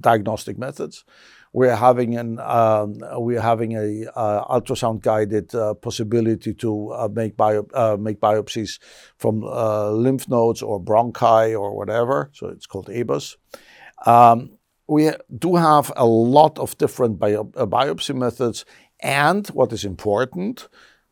diagnostic 0.00 0.56
methods. 0.56 1.04
We're 1.52 1.74
having 1.74 2.16
an 2.16 2.38
um, 2.38 2.98
we're 3.14 3.40
having 3.40 3.72
a 3.72 4.06
uh, 4.14 4.60
ultrasound 4.60 5.02
guided 5.02 5.52
uh, 5.52 5.74
possibility 5.74 6.54
to 6.54 6.92
uh, 6.92 7.08
make 7.12 7.36
bio, 7.36 7.66
uh, 7.74 7.96
make 7.98 8.20
biopsies 8.20 8.78
from 9.18 9.40
lymph 9.40 10.28
nodes 10.28 10.62
or 10.62 10.80
bronchi 10.80 11.58
or 11.58 11.76
whatever. 11.76 12.30
So 12.34 12.46
it's 12.46 12.66
called 12.66 12.86
EBUS. 12.86 13.36
Um, 14.06 14.58
we 14.86 15.10
do 15.36 15.56
have 15.56 15.90
a 15.96 16.06
lot 16.06 16.56
of 16.60 16.78
different 16.78 17.18
bio, 17.18 17.44
biopsy 17.44 18.14
methods, 18.14 18.64
and 19.02 19.44
what 19.48 19.72
is 19.72 19.84
important 19.84 20.68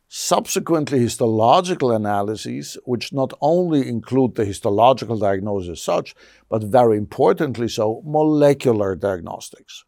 Subsequently, 0.07 0.99
histological 0.99 1.91
analyses, 1.91 2.77
which 2.85 3.11
not 3.11 3.33
only 3.41 3.87
include 3.87 4.35
the 4.35 4.45
histological 4.45 5.17
diagnosis 5.17 5.71
as 5.71 5.81
such, 5.81 6.15
but 6.49 6.63
very 6.63 6.97
importantly 6.97 7.67
so, 7.67 8.01
molecular 8.05 8.95
diagnostics. 8.95 9.83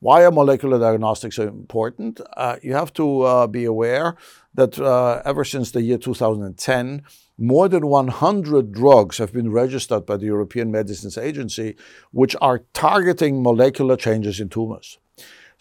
Why 0.00 0.24
are 0.24 0.30
molecular 0.30 0.78
diagnostics 0.78 1.36
so 1.36 1.44
important? 1.44 2.20
Uh, 2.36 2.56
you 2.62 2.74
have 2.74 2.92
to 2.94 3.22
uh, 3.22 3.46
be 3.46 3.64
aware 3.64 4.16
that 4.54 4.78
uh, 4.78 5.22
ever 5.24 5.44
since 5.44 5.70
the 5.70 5.82
year 5.82 5.96
2010, 5.96 7.02
more 7.38 7.68
than 7.68 7.86
100 7.86 8.72
drugs 8.72 9.18
have 9.18 9.32
been 9.32 9.50
registered 9.50 10.04
by 10.04 10.16
the 10.16 10.26
European 10.26 10.70
Medicines 10.70 11.16
Agency, 11.16 11.76
which 12.10 12.36
are 12.40 12.64
targeting 12.74 13.42
molecular 13.42 13.96
changes 13.96 14.38
in 14.38 14.48
tumors. 14.48 14.98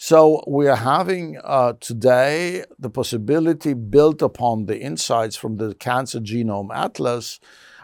So 0.03 0.43
we 0.47 0.67
are 0.67 0.77
having 0.77 1.37
uh, 1.43 1.73
today 1.79 2.65
the 2.79 2.89
possibility 2.89 3.75
built 3.75 4.23
upon 4.23 4.65
the 4.65 4.79
insights 4.81 5.35
from 5.35 5.57
the 5.57 5.75
Cancer 5.75 6.19
Genome 6.19 6.75
Atlas. 6.75 7.39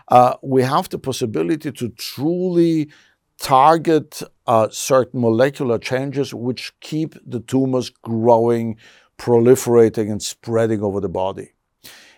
Uh, 0.07 0.33
we 0.41 0.63
have 0.63 0.89
the 0.89 0.97
possibility 0.97 1.71
to 1.71 1.89
truly 1.89 2.89
target 3.39 4.23
uh, 4.47 4.67
certain 4.71 5.21
molecular 5.21 5.77
changes 5.77 6.33
which 6.33 6.73
keep 6.79 7.13
the 7.23 7.39
tumors 7.39 7.91
growing, 7.91 8.77
proliferating, 9.19 10.09
and 10.09 10.23
spreading 10.23 10.81
over 10.81 10.99
the 10.99 11.07
body. 11.09 11.51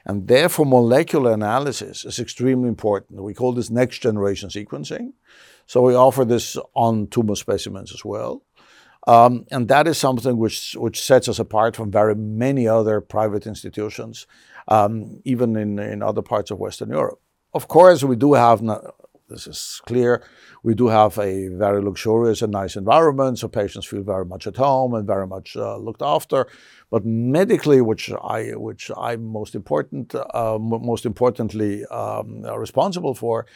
And 0.06 0.30
therefore, 0.30 0.66
molecular 0.66 1.34
analysis 1.34 2.06
is 2.06 2.20
extremely 2.20 2.70
important. 2.70 3.22
We 3.22 3.34
call 3.34 3.52
this 3.52 3.70
next 3.70 4.00
generation 4.00 4.48
sequencing. 4.48 5.12
So 5.68 5.82
we 5.82 5.94
offer 5.94 6.24
this 6.24 6.58
on 6.74 7.08
tumor 7.08 7.36
specimens 7.36 7.94
as 7.94 8.06
well. 8.06 8.44
Um, 9.10 9.46
and 9.50 9.68
that 9.70 9.88
is 9.88 9.98
something 9.98 10.38
which, 10.38 10.76
which 10.78 11.02
sets 11.02 11.28
us 11.28 11.40
apart 11.40 11.76
from 11.76 11.90
very 11.90 12.16
many 12.16 12.68
other 12.68 13.02
private 13.02 13.48
institutions, 13.48 14.28
um, 14.68 15.22
even 15.26 15.56
in, 15.56 15.80
in 15.80 16.04
other 16.04 16.22
parts 16.22 16.52
of 16.52 16.60
Western 16.60 16.90
Europe. 16.90 17.20
Of 17.52 17.68
course, 17.68 18.04
we 18.04 18.16
do 18.16 18.34
have, 18.36 18.62
this 19.28 19.48
is 19.48 19.82
clear, 19.88 20.22
we 20.62 20.76
do 20.76 20.90
have 20.90 21.18
a 21.18 21.48
very 21.48 21.82
luxurious 21.82 22.44
and 22.44 22.52
nice 22.52 22.76
environment, 22.76 23.40
so 23.40 23.48
patients 23.48 23.88
feel 23.88 24.04
very 24.04 24.26
much 24.26 24.46
at 24.46 24.58
home 24.58 24.94
and 24.94 25.08
very 25.08 25.26
much 25.26 25.56
uh, 25.56 25.78
looked 25.78 26.04
after. 26.04 26.46
But 26.92 27.04
medically, 27.04 27.82
which 27.82 28.12
I, 28.12 28.52
which 28.68 28.92
I'm 28.96 29.26
most 29.26 29.56
important, 29.56 30.14
uh, 30.14 30.60
most 30.60 31.08
importantly 31.08 31.84
um, 31.88 32.44
responsible 32.44 33.16
for, 33.16 33.48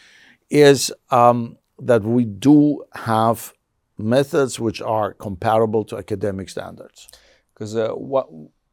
is 0.49 0.91
um, 1.11 1.57
that 1.77 2.01
we 2.01 2.25
do 2.25 2.85
have 2.93 3.53
methods 3.97 4.59
which 4.59 4.81
are 4.81 5.13
comparable 5.13 5.83
to 5.85 5.97
academic 5.97 6.49
standards. 6.49 7.07
Because 7.53 7.75
uh, 7.75 7.89
what 7.89 8.27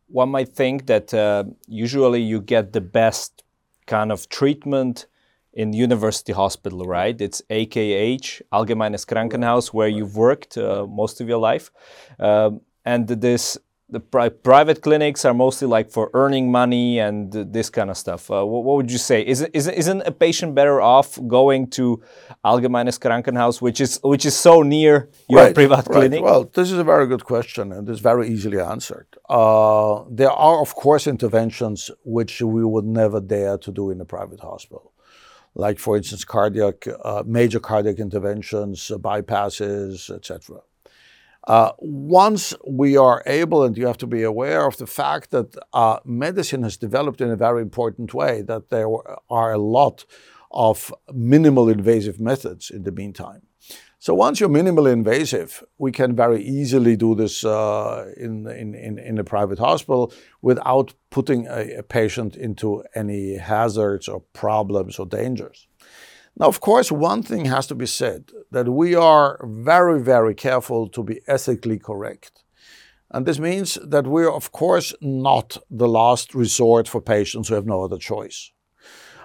one 0.06 0.30
might 0.30 0.48
think 0.48 0.86
that 0.86 1.12
uh, 1.14 1.44
usually 1.66 2.22
you 2.22 2.40
get 2.40 2.72
the 2.72 2.80
best 2.80 3.42
kind 3.86 4.10
of 4.10 4.28
treatment 4.28 5.06
in 5.52 5.72
university 5.72 6.32
hospital, 6.32 6.84
right? 6.84 7.20
It's 7.20 7.42
AKH, 7.50 8.42
Allgemeines 8.52 9.04
Krankenhaus, 9.06 9.68
where 9.68 9.88
you've 9.88 10.16
worked 10.16 10.56
uh, 10.56 10.86
most 10.86 11.20
of 11.20 11.28
your 11.28 11.38
life, 11.38 11.70
um, 12.18 12.60
and 12.84 13.08
this 13.08 13.58
the 13.90 14.00
pri 14.00 14.28
private 14.28 14.82
clinics 14.82 15.24
are 15.24 15.34
mostly 15.34 15.66
like 15.66 15.90
for 15.90 16.10
earning 16.14 16.50
money 16.50 16.98
and 16.98 17.32
this 17.32 17.70
kind 17.70 17.90
of 17.90 17.96
stuff. 17.96 18.30
Uh, 18.30 18.44
what, 18.46 18.64
what, 18.64 18.76
would 18.76 18.90
you 18.90 18.98
say? 18.98 19.22
Is, 19.26 19.42
is, 19.52 19.66
isn't 19.68 20.02
a 20.02 20.12
patient 20.12 20.54
better 20.54 20.80
off 20.80 21.18
going 21.26 21.68
to 21.70 22.02
Allgemeines 22.44 22.98
Krankenhaus, 22.98 23.60
which 23.60 23.80
is 23.80 23.98
which 24.02 24.24
is 24.24 24.36
so 24.36 24.62
near 24.62 25.08
your 25.28 25.40
right, 25.40 25.54
private 25.54 25.76
right. 25.76 25.96
clinic? 25.96 26.22
Well, 26.22 26.44
this 26.44 26.70
is 26.70 26.78
a 26.78 26.84
very 26.84 27.06
good 27.06 27.24
question, 27.24 27.72
and 27.72 27.88
it's 27.88 28.00
very 28.00 28.28
easily 28.28 28.60
answered. 28.60 29.06
Uh, 29.28 30.04
there 30.10 30.30
are, 30.30 30.60
of 30.60 30.74
course, 30.74 31.06
interventions 31.06 31.90
which 32.04 32.40
we 32.42 32.64
would 32.64 32.86
never 32.86 33.20
dare 33.20 33.58
to 33.58 33.72
do 33.72 33.90
in 33.90 34.00
a 34.00 34.04
private 34.04 34.40
hospital 34.40 34.92
like 35.56 35.80
for 35.80 35.96
instance 35.96 36.24
cardiac 36.24 36.86
uh, 37.04 37.24
major 37.26 37.58
cardiac 37.58 37.98
interventions 37.98 38.88
uh, 38.90 38.96
bypasses 38.96 40.08
etc 40.08 40.60
uh, 41.46 41.72
once 41.78 42.54
we 42.66 42.96
are 42.96 43.22
able, 43.26 43.64
and 43.64 43.76
you 43.76 43.86
have 43.86 43.98
to 43.98 44.06
be 44.06 44.22
aware 44.22 44.66
of 44.66 44.76
the 44.76 44.86
fact 44.86 45.30
that 45.30 45.56
uh, 45.72 45.98
medicine 46.04 46.62
has 46.62 46.76
developed 46.76 47.20
in 47.20 47.30
a 47.30 47.36
very 47.36 47.62
important 47.62 48.12
way, 48.12 48.42
that 48.42 48.70
there 48.70 48.88
are 49.30 49.52
a 49.52 49.58
lot 49.58 50.04
of 50.50 50.92
minimal 51.12 51.68
invasive 51.68 52.20
methods 52.20 52.70
in 52.70 52.82
the 52.82 52.92
meantime. 52.92 53.42
So 53.98 54.14
once 54.14 54.40
you're 54.40 54.48
minimally 54.48 54.92
invasive, 54.92 55.62
we 55.76 55.92
can 55.92 56.16
very 56.16 56.42
easily 56.42 56.96
do 56.96 57.14
this 57.14 57.44
uh, 57.44 58.10
in, 58.16 58.46
in, 58.48 58.98
in, 58.98 59.18
a 59.18 59.24
private 59.24 59.58
hospital 59.58 60.10
without 60.40 60.94
putting 61.10 61.46
a, 61.46 61.76
a 61.76 61.82
patient 61.82 62.34
into 62.34 62.82
any 62.94 63.36
hazards 63.36 64.08
or 64.08 64.20
problems 64.32 64.98
or 64.98 65.04
dangers. 65.04 65.68
Now, 66.36 66.46
of 66.46 66.60
course, 66.60 66.90
one 66.90 67.22
thing 67.22 67.46
has 67.46 67.66
to 67.66 67.74
be 67.74 67.86
said 67.86 68.30
that 68.50 68.68
we 68.68 68.94
are 68.94 69.38
very, 69.44 70.00
very 70.00 70.34
careful 70.34 70.88
to 70.88 71.02
be 71.02 71.20
ethically 71.26 71.78
correct. 71.78 72.42
And 73.10 73.26
this 73.26 73.38
means 73.38 73.78
that 73.82 74.06
we're, 74.06 74.30
of 74.30 74.52
course, 74.52 74.94
not 75.00 75.58
the 75.70 75.88
last 75.88 76.34
resort 76.34 76.88
for 76.88 77.00
patients 77.00 77.48
who 77.48 77.54
have 77.54 77.66
no 77.66 77.82
other 77.82 77.98
choice. 77.98 78.52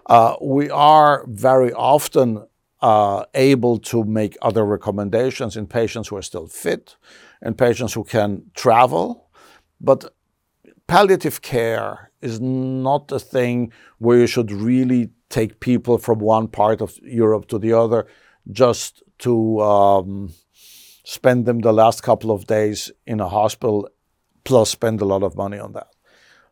Uh, 0.08 0.36
we 0.42 0.70
are 0.70 1.26
very 1.28 1.72
often 1.74 2.46
uh, 2.82 3.26
able 3.34 3.80
to 3.80 4.04
make 4.04 4.38
other 4.42 4.66
recommendations 4.66 5.56
in 5.56 5.68
patients 5.68 6.08
who 6.08 6.18
are 6.18 6.22
still 6.22 6.48
fit 6.48 6.98
and 7.42 7.58
patients 7.58 7.94
who 7.94 8.04
can 8.04 8.44
travel. 8.56 9.30
But 9.80 10.14
palliative 10.88 11.42
care 11.42 12.12
is 12.26 12.42
not 12.42 13.12
a 13.12 13.20
thing 13.20 13.72
where 14.00 14.20
you 14.20 14.28
should 14.28 14.52
really 14.52 15.10
take 15.30 15.60
people 15.60 15.98
from 15.98 16.20
one 16.20 16.48
part 16.48 16.82
of 16.82 16.98
Europe 17.02 17.48
to 17.48 17.60
the 17.60 17.74
other 17.74 18.08
just 18.52 19.04
to 19.20 19.62
um, 19.62 20.34
spend 21.04 21.46
them 21.46 21.60
the 21.60 21.74
last 21.74 22.04
couple 22.04 22.32
of 22.32 22.48
days 22.48 22.92
in 23.06 23.20
a 23.20 23.30
hospital, 23.30 23.88
plus 24.44 24.70
spend 24.70 25.02
a 25.02 25.06
lot 25.06 25.24
of 25.24 25.36
money 25.36 25.60
on 25.60 25.74
that. 25.74 25.88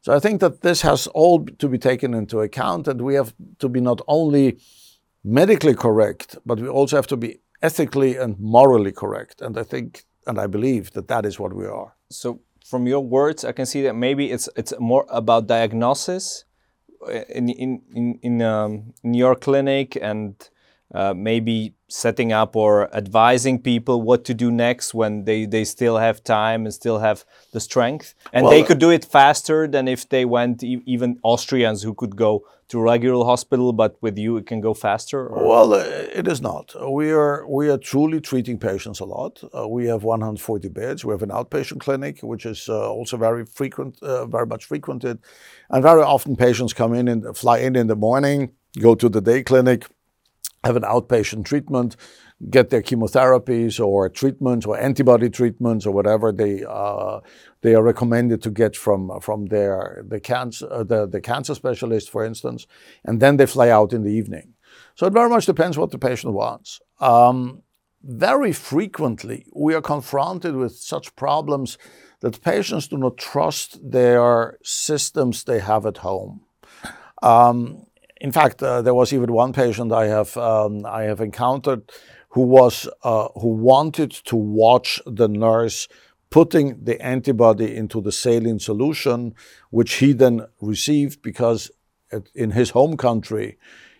So 0.01 0.13
I 0.13 0.19
think 0.19 0.41
that 0.41 0.61
this 0.61 0.81
has 0.81 1.07
all 1.07 1.45
to 1.45 1.67
be 1.67 1.77
taken 1.77 2.13
into 2.13 2.41
account, 2.41 2.87
and 2.87 3.01
we 3.01 3.15
have 3.15 3.33
to 3.59 3.69
be 3.69 3.81
not 3.81 4.01
only 4.07 4.59
medically 5.23 5.75
correct, 5.75 6.37
but 6.45 6.59
we 6.59 6.67
also 6.67 6.95
have 6.97 7.07
to 7.07 7.17
be 7.17 7.39
ethically 7.61 8.17
and 8.17 8.39
morally 8.39 8.91
correct. 8.91 9.41
And 9.41 9.57
I 9.57 9.63
think 9.63 10.03
and 10.27 10.39
I 10.39 10.47
believe 10.47 10.91
that 10.91 11.07
that 11.07 11.25
is 11.25 11.39
what 11.39 11.53
we 11.53 11.65
are. 11.65 11.95
So, 12.09 12.41
from 12.63 12.87
your 12.87 13.01
words, 13.01 13.43
I 13.43 13.51
can 13.51 13.65
see 13.65 13.81
that 13.83 13.93
maybe 13.93 14.31
it's 14.31 14.49
it's 14.55 14.73
more 14.79 15.05
about 15.09 15.47
diagnosis 15.47 16.45
in 17.29 17.49
in 17.49 17.81
in 17.93 18.19
in, 18.21 18.41
um, 18.41 18.93
in 19.03 19.13
your 19.13 19.35
clinic 19.35 19.97
and 20.01 20.35
uh, 20.93 21.13
maybe 21.15 21.73
setting 21.87 22.31
up 22.31 22.55
or 22.55 22.93
advising 22.95 23.59
people 23.59 24.01
what 24.01 24.25
to 24.25 24.33
do 24.33 24.51
next 24.51 24.93
when 24.93 25.25
they, 25.25 25.45
they 25.45 25.63
still 25.63 25.97
have 25.97 26.23
time 26.23 26.65
and 26.65 26.73
still 26.73 26.99
have 26.99 27.23
the 27.51 27.59
strength. 27.59 28.15
And 28.31 28.45
well, 28.45 28.51
they 28.51 28.63
could 28.63 28.79
do 28.79 28.89
it 28.89 29.05
faster 29.05 29.67
than 29.67 29.87
if 29.87 30.09
they 30.09 30.25
went, 30.25 30.63
e 30.63 30.81
even 30.85 31.19
Austrians 31.23 31.83
who 31.83 31.93
could 31.93 32.15
go 32.15 32.43
to 32.69 32.79
regular 32.79 33.25
hospital, 33.25 33.73
but 33.73 33.97
with 34.01 34.17
you 34.17 34.37
it 34.37 34.47
can 34.47 34.61
go 34.61 34.73
faster? 34.73 35.27
Or? 35.27 35.47
Well, 35.47 35.73
uh, 35.73 35.85
it 36.19 36.27
is 36.27 36.41
not. 36.41 36.73
We 36.91 37.11
are, 37.11 37.47
we 37.47 37.69
are 37.69 37.77
truly 37.77 38.19
treating 38.19 38.57
patients 38.57 38.99
a 38.99 39.05
lot. 39.05 39.43
Uh, 39.55 39.67
we 39.67 39.85
have 39.85 40.03
140 40.03 40.69
beds. 40.69 41.05
We 41.05 41.11
have 41.11 41.21
an 41.21 41.29
outpatient 41.29 41.79
clinic, 41.79 42.21
which 42.21 42.45
is 42.45 42.69
uh, 42.69 42.91
also 42.91 43.17
very 43.17 43.45
frequent, 43.45 44.01
uh, 44.01 44.25
very 44.25 44.47
much 44.47 44.65
frequented. 44.65 45.19
And 45.69 45.83
very 45.83 46.01
often 46.01 46.35
patients 46.35 46.73
come 46.73 46.93
in 46.93 47.07
and 47.07 47.37
fly 47.37 47.59
in 47.59 47.75
in 47.75 47.87
the 47.87 47.95
morning, 47.95 48.51
go 48.79 48.95
to 48.95 49.09
the 49.09 49.21
day 49.21 49.43
clinic, 49.43 49.85
have 50.63 50.75
an 50.75 50.83
outpatient 50.83 51.45
treatment, 51.45 51.95
get 52.49 52.69
their 52.69 52.81
chemotherapies 52.81 53.83
or 53.83 54.09
treatments 54.09 54.65
or 54.65 54.79
antibody 54.79 55.29
treatments 55.29 55.85
or 55.85 55.91
whatever 55.91 56.31
they 56.31 56.63
uh, 56.67 57.19
they 57.61 57.75
are 57.75 57.83
recommended 57.83 58.41
to 58.41 58.49
get 58.49 58.75
from 58.75 59.19
from 59.21 59.47
their 59.47 60.03
the 60.07 60.19
cancer 60.19 60.67
uh, 60.71 60.83
the, 60.83 61.05
the 61.05 61.21
cancer 61.21 61.55
specialist, 61.55 62.09
for 62.09 62.25
instance, 62.25 62.67
and 63.03 63.19
then 63.19 63.37
they 63.37 63.45
fly 63.45 63.69
out 63.69 63.93
in 63.93 64.03
the 64.03 64.11
evening. 64.11 64.53
So 64.95 65.07
it 65.07 65.13
very 65.13 65.29
much 65.29 65.45
depends 65.45 65.77
what 65.77 65.91
the 65.91 65.99
patient 65.99 66.33
wants. 66.33 66.81
Um, 66.99 67.63
very 68.03 68.51
frequently, 68.51 69.45
we 69.53 69.73
are 69.73 69.81
confronted 69.81 70.55
with 70.55 70.75
such 70.75 71.15
problems 71.15 71.77
that 72.19 72.41
patients 72.41 72.87
do 72.87 72.97
not 72.97 73.17
trust 73.17 73.79
their 73.91 74.57
systems 74.63 75.43
they 75.43 75.59
have 75.59 75.85
at 75.85 75.97
home. 75.97 76.41
Um, 77.21 77.85
in 78.23 78.31
fact, 78.31 78.63
uh, 78.63 78.81
there 78.81 78.93
was 78.93 79.11
even 79.11 79.33
one 79.33 79.51
patient 79.51 79.91
I 79.91 80.07
have 80.07 80.35
um, 80.37 80.85
I 80.85 81.03
have 81.03 81.19
encountered 81.19 81.91
who 82.29 82.41
was 82.41 82.87
uh, 83.03 83.27
who 83.35 83.49
wanted 83.49 84.11
to 84.11 84.35
watch 84.37 85.01
the 85.05 85.27
nurse 85.27 85.89
putting 86.29 86.83
the 86.83 86.99
antibody 87.01 87.75
into 87.75 88.01
the 88.01 88.13
saline 88.13 88.59
solution, 88.59 89.35
which 89.69 89.95
he 89.95 90.13
then 90.13 90.47
received 90.61 91.21
because 91.21 91.69
in 92.33 92.51
his 92.51 92.69
home 92.71 92.95
country 92.97 93.57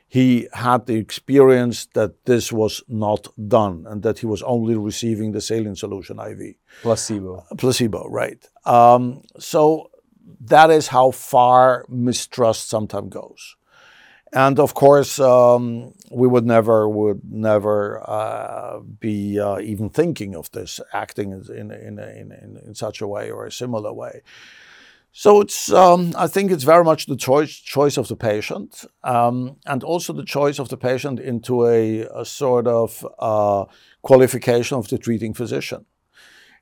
he 0.08 0.48
had 0.54 0.86
the 0.86 0.96
experience 0.96 1.88
that 1.94 2.26
this 2.26 2.52
was 2.52 2.84
not 2.88 3.28
done 3.48 3.86
and 3.88 4.04
that 4.04 4.20
he 4.20 4.28
was 4.28 4.44
only 4.44 4.76
receiving 4.76 5.32
the 5.32 5.42
saline 5.42 5.76
solution 5.76 6.20
IV. 6.20 6.56
Placebo. 6.84 7.44
Placebo, 7.58 8.08
right. 8.10 8.48
Um, 8.64 9.24
so 9.40 9.90
that 10.40 10.70
is 10.70 10.88
how 10.88 11.12
far 11.12 11.86
mistrust 11.90 12.70
sometimes 12.70 13.10
goes 13.10 13.56
and 14.34 14.60
of 14.60 14.74
course 14.74 15.20
um, 15.20 15.94
we 16.12 16.28
would 16.28 16.46
never 16.46 16.90
would 16.90 17.22
never 17.32 18.02
uh, 18.10 18.80
be 18.80 19.40
uh, 19.40 19.60
even 19.60 19.90
thinking 19.90 20.36
of 20.36 20.52
this 20.52 20.80
acting 20.92 21.32
in, 21.32 21.72
in, 21.72 22.00
in, 22.00 22.60
in, 22.66 22.76
such 22.76 23.00
a 23.02 23.08
way 23.08 23.30
or 23.30 23.46
a 23.46 23.52
similar 23.52 23.94
way. 23.94 24.22
So 25.12 25.42
it's 25.42 25.72
um, 25.72 26.14
i 26.18 26.28
think 26.28 26.52
it's 26.52 26.64
very 26.64 26.84
much 26.84 27.06
the 27.06 27.16
choice 27.16 27.52
choice 27.52 27.98
of 27.98 28.08
the 28.08 28.16
patient 28.16 28.86
um, 29.04 29.58
and 29.66 29.84
also 29.84 30.12
the 30.14 30.26
choice 30.26 30.60
of 30.60 30.70
the 30.70 30.78
patient 30.78 31.20
into 31.20 31.68
a, 31.68 32.02
a 32.02 32.26
sort 32.26 32.66
of 32.68 33.06
uh, 33.20 33.66
qualification 34.02 34.78
of 34.78 34.88
the 34.88 34.98
treating 34.98 35.36
physician. 35.36 35.86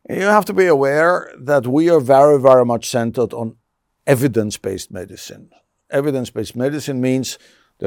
You 0.09 0.23
have 0.23 0.45
to 0.45 0.53
be 0.53 0.65
aware 0.65 1.31
that 1.39 1.67
we 1.67 1.89
are 1.89 2.01
very 2.01 2.37
very 2.39 2.65
much 2.65 2.89
centered 2.89 3.33
on 3.33 3.55
evidence-based 4.05 4.91
medicine. 4.91 5.51
Evidence-based 5.89 6.55
medicine 6.55 6.99
means 6.99 7.37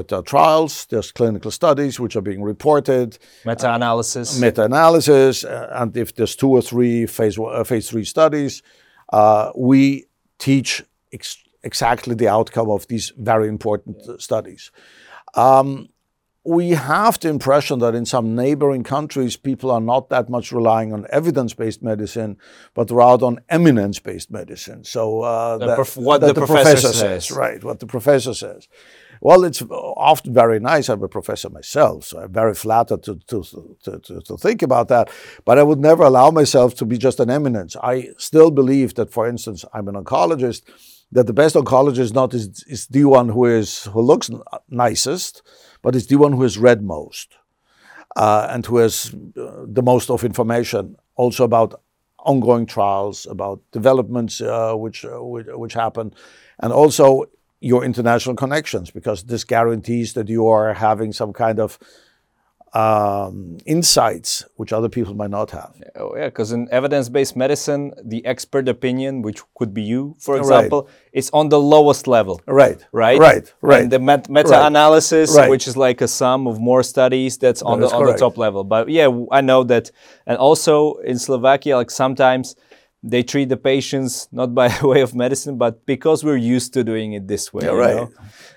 there 0.02 0.18
are 0.18 0.22
trials, 0.22 0.86
there's 0.86 1.12
clinical 1.12 1.50
studies 1.50 2.00
which 2.00 2.16
are 2.16 2.20
being 2.20 2.42
reported. 2.42 3.18
Meta-analysis. 3.44 4.36
Uh, 4.36 4.40
meta-analysis, 4.46 5.44
uh, 5.44 5.68
and 5.72 5.96
if 5.96 6.14
there's 6.14 6.36
two 6.36 6.50
or 6.50 6.62
three 6.62 7.06
phase 7.06 7.38
uh, 7.38 7.64
phase 7.64 7.88
three 7.88 8.04
studies, 8.04 8.62
uh, 9.12 9.52
we 9.56 10.06
teach 10.38 10.82
ex 11.12 11.38
exactly 11.62 12.14
the 12.14 12.28
outcome 12.28 12.70
of 12.70 12.86
these 12.88 13.12
very 13.16 13.48
important 13.48 14.20
studies. 14.20 14.70
Um, 15.34 15.88
we 16.44 16.70
have 16.70 17.18
the 17.20 17.28
impression 17.28 17.78
that 17.78 17.94
in 17.94 18.04
some 18.04 18.34
neighboring 18.34 18.82
countries, 18.82 19.36
people 19.36 19.70
are 19.70 19.80
not 19.80 20.10
that 20.10 20.28
much 20.28 20.52
relying 20.52 20.92
on 20.92 21.06
evidence-based 21.10 21.82
medicine, 21.82 22.36
but 22.74 22.90
rather 22.90 23.26
on 23.26 23.40
eminence-based 23.48 24.30
medicine. 24.30 24.84
So 24.84 25.22
uh, 25.22 25.58
that, 25.58 25.78
what 25.96 26.20
that 26.20 26.28
the, 26.28 26.32
the, 26.34 26.46
professor, 26.46 26.62
professor 26.62 26.88
says. 26.88 27.26
says, 27.26 27.30
right? 27.30 27.64
What 27.64 27.80
the 27.80 27.86
professor 27.86 28.34
says. 28.34 28.68
Well, 29.22 29.44
it's 29.44 29.62
often 29.62 30.34
very 30.34 30.60
nice. 30.60 30.90
I'm 30.90 31.02
a 31.02 31.08
professor 31.08 31.48
myself, 31.48 32.04
so 32.04 32.20
I'm 32.20 32.32
very 32.32 32.54
flattered 32.54 33.02
to, 33.04 33.18
to, 33.28 33.42
to, 33.84 33.98
to, 34.00 34.20
to 34.20 34.36
think 34.36 34.60
about 34.60 34.88
that. 34.88 35.10
But 35.46 35.58
I 35.58 35.62
would 35.62 35.80
never 35.80 36.02
allow 36.02 36.30
myself 36.30 36.74
to 36.74 36.84
be 36.84 36.98
just 36.98 37.20
an 37.20 37.30
eminence. 37.30 37.74
I 37.82 38.10
still 38.18 38.50
believe 38.50 38.96
that, 38.96 39.10
for 39.10 39.26
instance, 39.26 39.64
I'm 39.72 39.88
an 39.88 39.94
oncologist, 39.94 40.62
that 41.12 41.26
the 41.26 41.32
best 41.32 41.54
oncologist 41.54 42.14
not 42.14 42.34
is, 42.34 42.64
is 42.66 42.86
the 42.88 43.04
one 43.04 43.28
who 43.28 43.44
is 43.44 43.84
who 43.84 44.00
looks 44.00 44.30
nicest, 44.68 45.42
but 45.82 45.94
is 45.94 46.06
the 46.06 46.16
one 46.16 46.32
who 46.32 46.42
has 46.42 46.58
read 46.58 46.82
most 46.82 47.36
uh, 48.16 48.48
and 48.50 48.66
who 48.66 48.78
has 48.78 49.14
uh, 49.36 49.64
the 49.66 49.82
most 49.82 50.10
of 50.10 50.24
information 50.24 50.96
also 51.16 51.44
about 51.44 51.80
ongoing 52.18 52.66
trials, 52.66 53.26
about 53.26 53.60
developments 53.70 54.40
uh, 54.40 54.72
which, 54.74 55.04
uh, 55.04 55.22
which, 55.22 55.46
which 55.50 55.74
happen, 55.74 56.14
and 56.58 56.72
also 56.72 57.24
your 57.60 57.84
international 57.84 58.36
connections, 58.36 58.90
because 58.90 59.24
this 59.24 59.44
guarantees 59.44 60.14
that 60.14 60.28
you 60.28 60.46
are 60.46 60.74
having 60.74 61.12
some 61.12 61.32
kind 61.32 61.58
of 61.58 61.78
um, 62.74 63.56
insights 63.66 64.44
which 64.56 64.72
other 64.72 64.88
people 64.88 65.14
might 65.14 65.30
not 65.30 65.52
have. 65.52 65.72
Oh, 65.94 66.16
yeah, 66.16 66.26
because 66.26 66.50
in 66.50 66.68
evidence 66.72 67.08
based 67.08 67.36
medicine, 67.36 67.92
the 68.02 68.24
expert 68.26 68.68
opinion, 68.68 69.22
which 69.22 69.40
could 69.56 69.72
be 69.72 69.82
you, 69.82 70.16
for 70.18 70.36
example, 70.36 70.82
right. 70.82 70.94
is 71.12 71.30
on 71.32 71.48
the 71.48 71.60
lowest 71.60 72.08
level. 72.08 72.42
Right. 72.46 72.84
Right. 72.90 73.18
Right. 73.18 73.54
Right. 73.60 73.82
And 73.82 73.92
the 73.92 74.00
met- 74.00 74.28
meta 74.28 74.66
analysis, 74.66 75.36
right. 75.36 75.48
which 75.48 75.68
is 75.68 75.76
like 75.76 76.00
a 76.00 76.08
sum 76.08 76.48
of 76.48 76.60
more 76.60 76.82
studies, 76.82 77.38
that's 77.38 77.62
on, 77.62 77.80
that 77.80 77.90
the, 77.90 77.96
on 77.96 78.06
the 78.06 78.16
top 78.16 78.36
level. 78.36 78.64
But 78.64 78.88
yeah, 78.88 79.08
I 79.30 79.40
know 79.40 79.62
that. 79.64 79.92
And 80.26 80.36
also 80.36 80.94
in 80.96 81.18
Slovakia, 81.18 81.76
like 81.76 81.92
sometimes 81.92 82.56
they 83.04 83.22
treat 83.22 83.50
the 83.50 83.56
patients 83.56 84.28
not 84.32 84.54
by 84.54 84.74
way 84.82 85.02
of 85.02 85.14
medicine, 85.14 85.58
but 85.58 85.84
because 85.84 86.24
we're 86.24 86.36
used 86.36 86.72
to 86.72 86.82
doing 86.82 87.12
it 87.12 87.28
this 87.28 87.52
way. 87.52 87.66
Yeah, 87.66 87.72
right. 87.72 88.08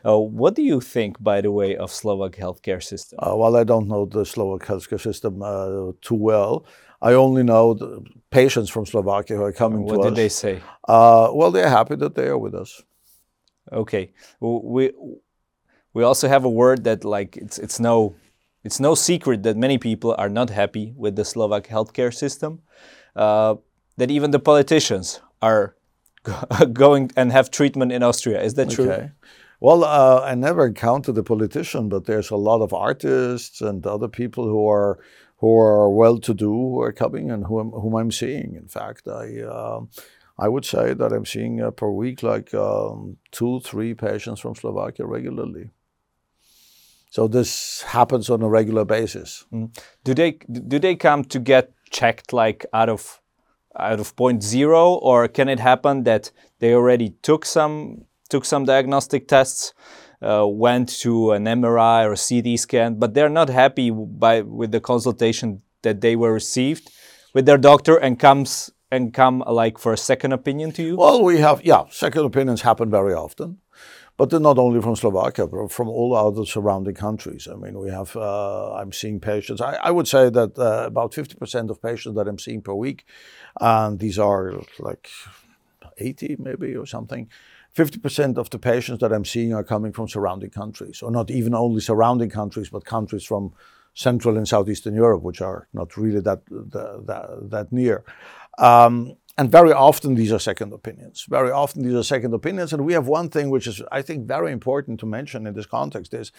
Uh, 0.06 0.18
what 0.18 0.56
do 0.56 0.64
you 0.64 0.80
think, 0.80 1.22
by 1.22 1.42
the 1.42 1.52
way, 1.52 1.76
of 1.76 1.92
Slovak 1.92 2.38
healthcare 2.38 2.82
system? 2.82 3.20
Uh, 3.22 3.36
well, 3.36 3.58
I 3.58 3.66
don't 3.66 3.88
know 3.88 4.06
the 4.06 4.26
Slovak 4.26 4.66
healthcare 4.66 5.02
system 5.02 5.42
uh, 5.44 5.92
too 6.02 6.16
well. 6.16 6.66
I 7.02 7.14
only 7.14 7.44
know 7.44 7.74
the 7.74 8.02
patients 8.32 8.70
from 8.70 8.86
Slovakia 8.86 9.36
who 9.38 9.44
are 9.44 9.52
coming 9.52 9.84
what 9.84 9.96
to 9.96 10.00
us. 10.00 10.04
What 10.06 10.10
did 10.16 10.16
they 10.16 10.30
say? 10.30 10.62
Uh, 10.88 11.30
well, 11.34 11.52
they're 11.52 11.70
happy 11.70 11.96
that 11.98 12.16
they 12.16 12.28
are 12.28 12.38
with 12.38 12.56
us. 12.56 12.82
Okay. 13.72 14.14
We 14.40 14.92
we 15.94 16.04
also 16.04 16.28
have 16.28 16.46
a 16.46 16.50
word 16.50 16.86
that 16.86 17.04
like 17.04 17.36
it's 17.36 17.60
it's 17.60 17.80
no 17.80 18.16
it's 18.64 18.80
no 18.80 18.96
secret 18.96 19.44
that 19.44 19.58
many 19.58 19.78
people 19.78 20.16
are 20.18 20.30
not 20.30 20.50
happy 20.50 20.94
with 20.96 21.16
the 21.16 21.26
Slovak 21.26 21.68
healthcare 21.68 22.14
system. 22.14 22.62
Uh, 23.16 23.56
that 23.98 24.12
even 24.12 24.32
the 24.32 24.40
politicians 24.40 25.22
are 25.42 25.76
going 26.74 27.12
and 27.16 27.32
have 27.32 27.52
treatment 27.52 27.92
in 27.92 28.04
Austria. 28.04 28.42
Is 28.42 28.54
that 28.56 28.70
true? 28.70 28.92
Okay. 28.92 29.12
Well, 29.60 29.84
uh, 29.84 30.22
I 30.22 30.36
never 30.36 30.68
encountered 30.68 31.18
a 31.18 31.24
politician, 31.24 31.90
but 31.90 32.06
there's 32.06 32.30
a 32.30 32.36
lot 32.36 32.62
of 32.62 32.74
artists 32.74 33.60
and 33.60 33.86
other 33.86 34.08
people 34.08 34.46
who 34.46 34.68
are 34.70 35.00
who 35.40 35.56
are 35.56 35.90
well-to-do 35.90 36.50
who 36.50 36.82
are 36.82 36.92
coming 36.92 37.30
and 37.30 37.46
whom, 37.46 37.70
whom 37.70 37.96
I'm 37.96 38.12
seeing. 38.12 38.56
In 38.56 38.68
fact, 38.68 39.08
I 39.08 39.42
uh, 39.42 39.82
I 40.38 40.48
would 40.48 40.66
say 40.66 40.94
that 40.94 41.12
I'm 41.12 41.26
seeing 41.26 41.62
uh, 41.62 41.72
per 41.72 41.90
week 41.90 42.22
like 42.22 42.54
um, 42.54 43.18
two, 43.32 43.60
three 43.62 43.94
patients 43.94 44.40
from 44.40 44.56
Slovakia 44.56 45.06
regularly. 45.06 45.72
So 47.10 47.28
this 47.28 47.82
happens 47.82 48.30
on 48.30 48.44
a 48.44 48.50
regular 48.50 48.86
basis. 48.86 49.46
Mm. 49.52 49.76
Do 50.04 50.14
they 50.14 50.32
do 50.32 50.78
they 50.78 50.96
come 50.96 51.24
to 51.26 51.40
get 51.40 51.72
checked 51.90 52.34
like 52.34 52.66
out 52.74 52.90
of 52.90 53.22
out 53.80 54.00
of 54.00 54.16
point 54.16 54.44
zero, 54.44 54.94
or 54.94 55.28
can 55.28 55.50
it 55.50 55.60
happen 55.60 56.04
that 56.04 56.32
they 56.60 56.74
already 56.74 57.10
took 57.22 57.46
some 57.46 58.06
took 58.30 58.44
some 58.44 58.66
diagnostic 58.66 59.28
tests, 59.28 59.74
uh, 60.22 60.46
went 60.46 60.90
to 60.90 61.32
an 61.32 61.46
MRI 61.46 62.06
or 62.06 62.16
CT 62.16 62.60
scan, 62.60 62.96
but 62.96 63.14
they're 63.14 63.30
not 63.30 63.50
happy 63.50 63.90
by 63.90 64.42
with 64.42 64.72
the 64.72 64.82
consultation 64.82 65.62
that 65.84 66.02
they 66.02 66.16
were 66.16 66.34
received 66.34 66.90
with 67.34 67.46
their 67.46 67.58
doctor 67.58 67.96
and 67.98 68.20
comes 68.20 68.72
and 68.92 69.14
come 69.14 69.44
like 69.48 69.78
for 69.78 69.94
a 69.94 69.98
second 69.98 70.32
opinion 70.32 70.72
to 70.72 70.84
you? 70.84 70.98
Well, 70.98 71.24
we 71.24 71.40
have 71.40 71.64
yeah, 71.64 71.84
second 71.90 72.26
opinions 72.26 72.62
happen 72.62 72.90
very 72.90 73.14
often, 73.14 73.60
but 74.18 74.32
not 74.34 74.58
only 74.58 74.82
from 74.82 74.96
Slovakia, 74.96 75.46
but 75.46 75.72
from 75.72 75.88
all 75.88 76.16
other 76.16 76.44
surrounding 76.44 76.96
countries. 76.96 77.48
I 77.48 77.56
mean, 77.56 77.78
we 77.80 77.92
have 77.92 78.16
uh, 78.16 78.74
I'm 78.74 78.92
seeing 78.92 79.20
patients. 79.20 79.62
I, 79.62 79.76
I 79.76 79.92
would 79.92 80.08
say 80.08 80.30
that 80.32 80.58
uh, 80.58 80.86
about 80.88 81.12
50% 81.12 81.70
of 81.70 81.82
patients 81.82 82.16
that 82.16 82.28
I'm 82.28 82.40
seeing 82.40 82.62
per 82.64 82.74
week, 82.74 83.06
and 83.62 84.00
these 84.00 84.18
are 84.18 84.54
like 84.80 85.10
80 86.00 86.38
maybe 86.40 86.76
or 86.76 86.88
something. 86.88 87.30
50% 87.76 88.38
of 88.40 88.50
the 88.50 88.58
patients 88.58 89.02
that 89.02 89.14
I'm 89.14 89.26
seeing 89.26 89.54
are 89.54 89.64
coming 89.64 89.94
from 89.94 90.08
surrounding 90.08 90.50
countries, 90.50 91.04
or 91.04 91.12
not 91.12 91.30
even 91.30 91.54
only 91.54 91.80
surrounding 91.80 92.32
countries, 92.32 92.70
but 92.70 92.86
countries 92.86 93.24
from 93.24 93.54
Central 93.94 94.36
and 94.36 94.48
Southeastern 94.48 94.96
Europe, 94.96 95.22
which 95.22 95.42
are 95.42 95.68
not 95.74 95.96
really 95.96 96.22
that 96.22 96.42
that, 96.48 97.50
that 97.52 97.72
near. 97.72 98.04
Um, 98.58 99.16
and 99.40 99.52
very 99.52 99.72
often 99.72 100.16
these 100.16 100.32
are 100.32 100.40
second 100.40 100.74
opinions. 100.74 101.26
Very 101.30 101.52
often 101.52 101.84
these 101.84 101.94
are 101.94 102.04
second 102.04 102.34
opinions. 102.34 102.74
And 102.74 102.84
we 102.84 102.94
have 102.94 103.08
one 103.08 103.30
thing 103.30 103.52
which 103.52 103.68
is, 103.68 103.84
I 103.92 104.02
think, 104.02 104.28
very 104.28 104.52
important 104.52 105.00
to 105.02 105.06
mention 105.06 105.46
in 105.46 105.54
this 105.54 105.68
context 105.68 106.14
is 106.16 106.32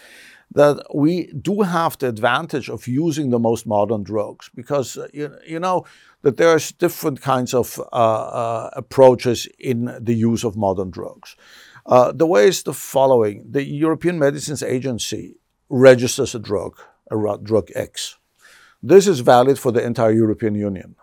that 0.50 0.84
we 0.92 1.32
do 1.32 1.62
have 1.62 1.96
the 1.98 2.08
advantage 2.08 2.68
of 2.68 2.88
using 2.88 3.30
the 3.30 3.38
most 3.38 3.66
modern 3.66 4.02
drugs 4.02 4.50
because, 4.52 4.96
uh, 4.98 5.06
you, 5.12 5.32
you 5.46 5.60
know, 5.60 5.84
that 6.22 6.38
there's 6.38 6.72
different 6.72 7.20
kinds 7.20 7.54
of 7.54 7.78
uh, 7.78 7.94
uh, 7.94 8.70
approaches 8.72 9.46
in 9.60 9.96
the 10.00 10.14
use 10.14 10.42
of 10.42 10.56
modern 10.56 10.90
drugs. 10.90 11.36
Uh, 11.86 12.10
the 12.10 12.26
way 12.26 12.48
is 12.48 12.64
the 12.64 12.74
following. 12.74 13.44
The 13.48 13.64
European 13.64 14.18
Medicines 14.18 14.62
Agency 14.62 15.36
registers 15.68 16.34
a 16.34 16.40
drug, 16.40 16.76
a 17.12 17.38
drug 17.40 17.70
X. 17.76 18.16
This 18.82 19.06
is 19.06 19.20
valid 19.20 19.56
for 19.58 19.70
the 19.70 19.84
entire 19.84 20.12
European 20.12 20.56
Union. 20.56 20.96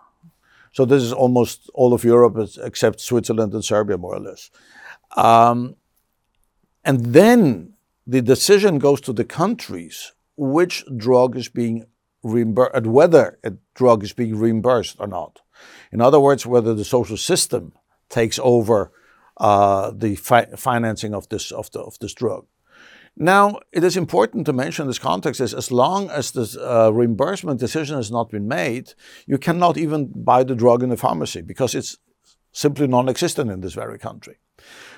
So 0.76 0.84
this 0.84 1.02
is 1.02 1.10
almost 1.10 1.70
all 1.72 1.94
of 1.94 2.04
Europe 2.04 2.36
except 2.62 3.00
Switzerland 3.00 3.54
and 3.54 3.64
Serbia, 3.64 3.96
more 3.96 4.14
or 4.14 4.20
less. 4.20 4.50
Um, 5.16 5.76
and 6.84 7.14
then 7.14 7.72
the 8.06 8.20
decision 8.20 8.78
goes 8.78 9.00
to 9.00 9.14
the 9.14 9.24
countries 9.24 10.12
which 10.36 10.84
drug 10.94 11.34
is 11.34 11.48
being 11.48 11.86
reimbursed, 12.22 12.84
whether 12.84 13.38
a 13.42 13.54
drug 13.74 14.04
is 14.04 14.12
being 14.12 14.36
reimbursed 14.36 14.96
or 15.00 15.06
not. 15.06 15.40
In 15.92 16.02
other 16.02 16.20
words, 16.20 16.44
whether 16.44 16.74
the 16.74 16.84
social 16.84 17.16
system 17.16 17.72
takes 18.10 18.38
over 18.42 18.92
uh, 19.38 19.92
the 19.96 20.16
fi- 20.16 20.52
financing 20.56 21.14
of 21.14 21.26
this 21.30 21.52
of, 21.52 21.70
the, 21.70 21.80
of 21.80 21.98
this 22.00 22.12
drug. 22.12 22.44
Now, 23.16 23.60
it 23.72 23.82
is 23.82 23.96
important 23.96 24.44
to 24.46 24.52
mention 24.52 24.82
in 24.82 24.88
this 24.88 24.98
context 24.98 25.40
is 25.40 25.54
as 25.54 25.72
long 25.72 26.10
as 26.10 26.32
this 26.32 26.56
uh, 26.56 26.92
reimbursement 26.92 27.58
decision 27.58 27.96
has 27.96 28.10
not 28.10 28.28
been 28.28 28.46
made, 28.46 28.92
you 29.26 29.38
cannot 29.38 29.78
even 29.78 30.12
buy 30.14 30.44
the 30.44 30.54
drug 30.54 30.82
in 30.82 30.90
the 30.90 30.98
pharmacy 30.98 31.40
because 31.40 31.74
it's 31.74 31.96
simply 32.52 32.86
non-existent 32.86 33.50
in 33.50 33.60
this 33.60 33.74
very 33.74 33.98
country. 33.98 34.36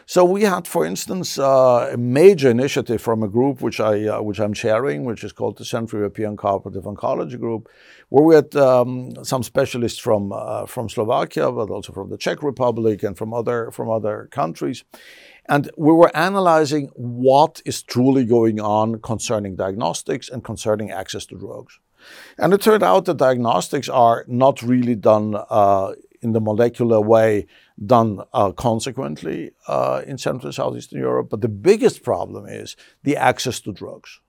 So 0.07 0.25
we 0.25 0.45
had, 0.45 0.67
for 0.67 0.87
instance, 0.87 1.39
uh, 1.39 1.91
a 1.93 1.97
major 1.99 2.49
initiative 2.51 3.03
from 3.03 3.23
a 3.23 3.29
group 3.29 3.61
which 3.61 3.79
I 3.79 4.07
uh, 4.07 4.23
which 4.23 4.41
I'm 4.41 4.55
chairing, 4.55 5.05
which 5.05 5.23
is 5.23 5.33
called 5.33 5.59
the 5.59 5.67
Central 5.67 6.01
European 6.01 6.35
Cooperative 6.35 6.85
Oncology 6.85 7.39
Group, 7.39 7.69
where 8.09 8.25
we 8.25 8.35
had 8.35 8.57
um, 8.57 9.13
some 9.23 9.43
specialists 9.43 9.99
from 9.99 10.33
uh, 10.33 10.65
from 10.65 10.89
Slovakia, 10.89 11.53
but 11.53 11.69
also 11.69 11.93
from 11.93 12.09
the 12.09 12.17
Czech 12.17 12.43
Republic 12.43 13.03
and 13.03 13.19
from 13.19 13.35
other 13.35 13.71
from 13.71 13.91
other 13.91 14.29
countries, 14.31 14.83
and 15.49 15.71
we 15.77 15.93
were 15.93 16.15
analyzing 16.17 16.91
what 16.95 17.63
is 17.65 17.83
truly 17.83 18.25
going 18.25 18.61
on 18.61 19.01
concerning 19.01 19.57
diagnostics 19.57 20.29
and 20.29 20.45
concerning 20.45 20.91
access 20.91 21.25
to 21.27 21.39
drugs. 21.39 21.79
And 22.39 22.53
it 22.53 22.61
turned 22.61 22.83
out 22.83 23.07
that 23.07 23.17
diagnostics 23.17 23.89
are 23.89 24.25
not 24.29 24.63
really 24.63 24.95
done 24.95 25.35
uh, 25.51 25.93
in 26.21 26.33
the 26.33 26.41
molecular 26.41 27.01
way, 27.01 27.47
done 27.85 28.21
uh, 28.33 28.53
consequently 28.53 29.53
uh, 29.67 30.03
in 30.07 30.19
Central 30.19 30.47
and 30.47 30.55
Southeastern 30.55 30.99
Europe. 30.99 31.29
But 31.31 31.41
the 31.41 31.49
biggest 31.49 32.03
problem 32.03 32.47
is 32.47 32.77
the 33.03 33.17
access 33.17 33.61
to 33.61 33.73
drugs. 33.73 34.21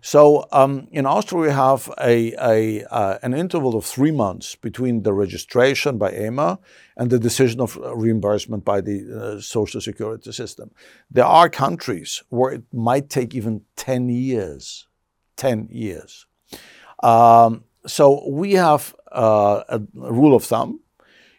So 0.00 0.46
um, 0.52 0.88
in 0.90 1.06
Austria, 1.06 1.40
we 1.42 1.50
have 1.50 1.90
a, 2.00 2.32
a 2.40 2.84
uh, 2.84 3.18
an 3.22 3.34
interval 3.34 3.76
of 3.76 3.84
three 3.84 4.10
months 4.10 4.56
between 4.56 5.02
the 5.02 5.12
registration 5.12 5.98
by 5.98 6.12
EMA 6.12 6.58
and 6.96 7.10
the 7.10 7.18
decision 7.18 7.60
of 7.60 7.76
reimbursement 7.76 8.64
by 8.64 8.80
the 8.80 9.36
uh, 9.36 9.40
social 9.40 9.80
security 9.80 10.32
system. 10.32 10.70
There 11.10 11.24
are 11.24 11.48
countries 11.48 12.22
where 12.28 12.52
it 12.52 12.64
might 12.72 13.08
take 13.08 13.34
even 13.34 13.62
10 13.76 14.08
years. 14.08 14.86
10 15.36 15.68
years. 15.70 16.26
Um, 17.02 17.64
so 17.86 18.28
we 18.28 18.52
have 18.52 18.94
uh, 19.10 19.62
a 19.68 19.80
rule 19.94 20.34
of 20.34 20.44
thumb. 20.44 20.80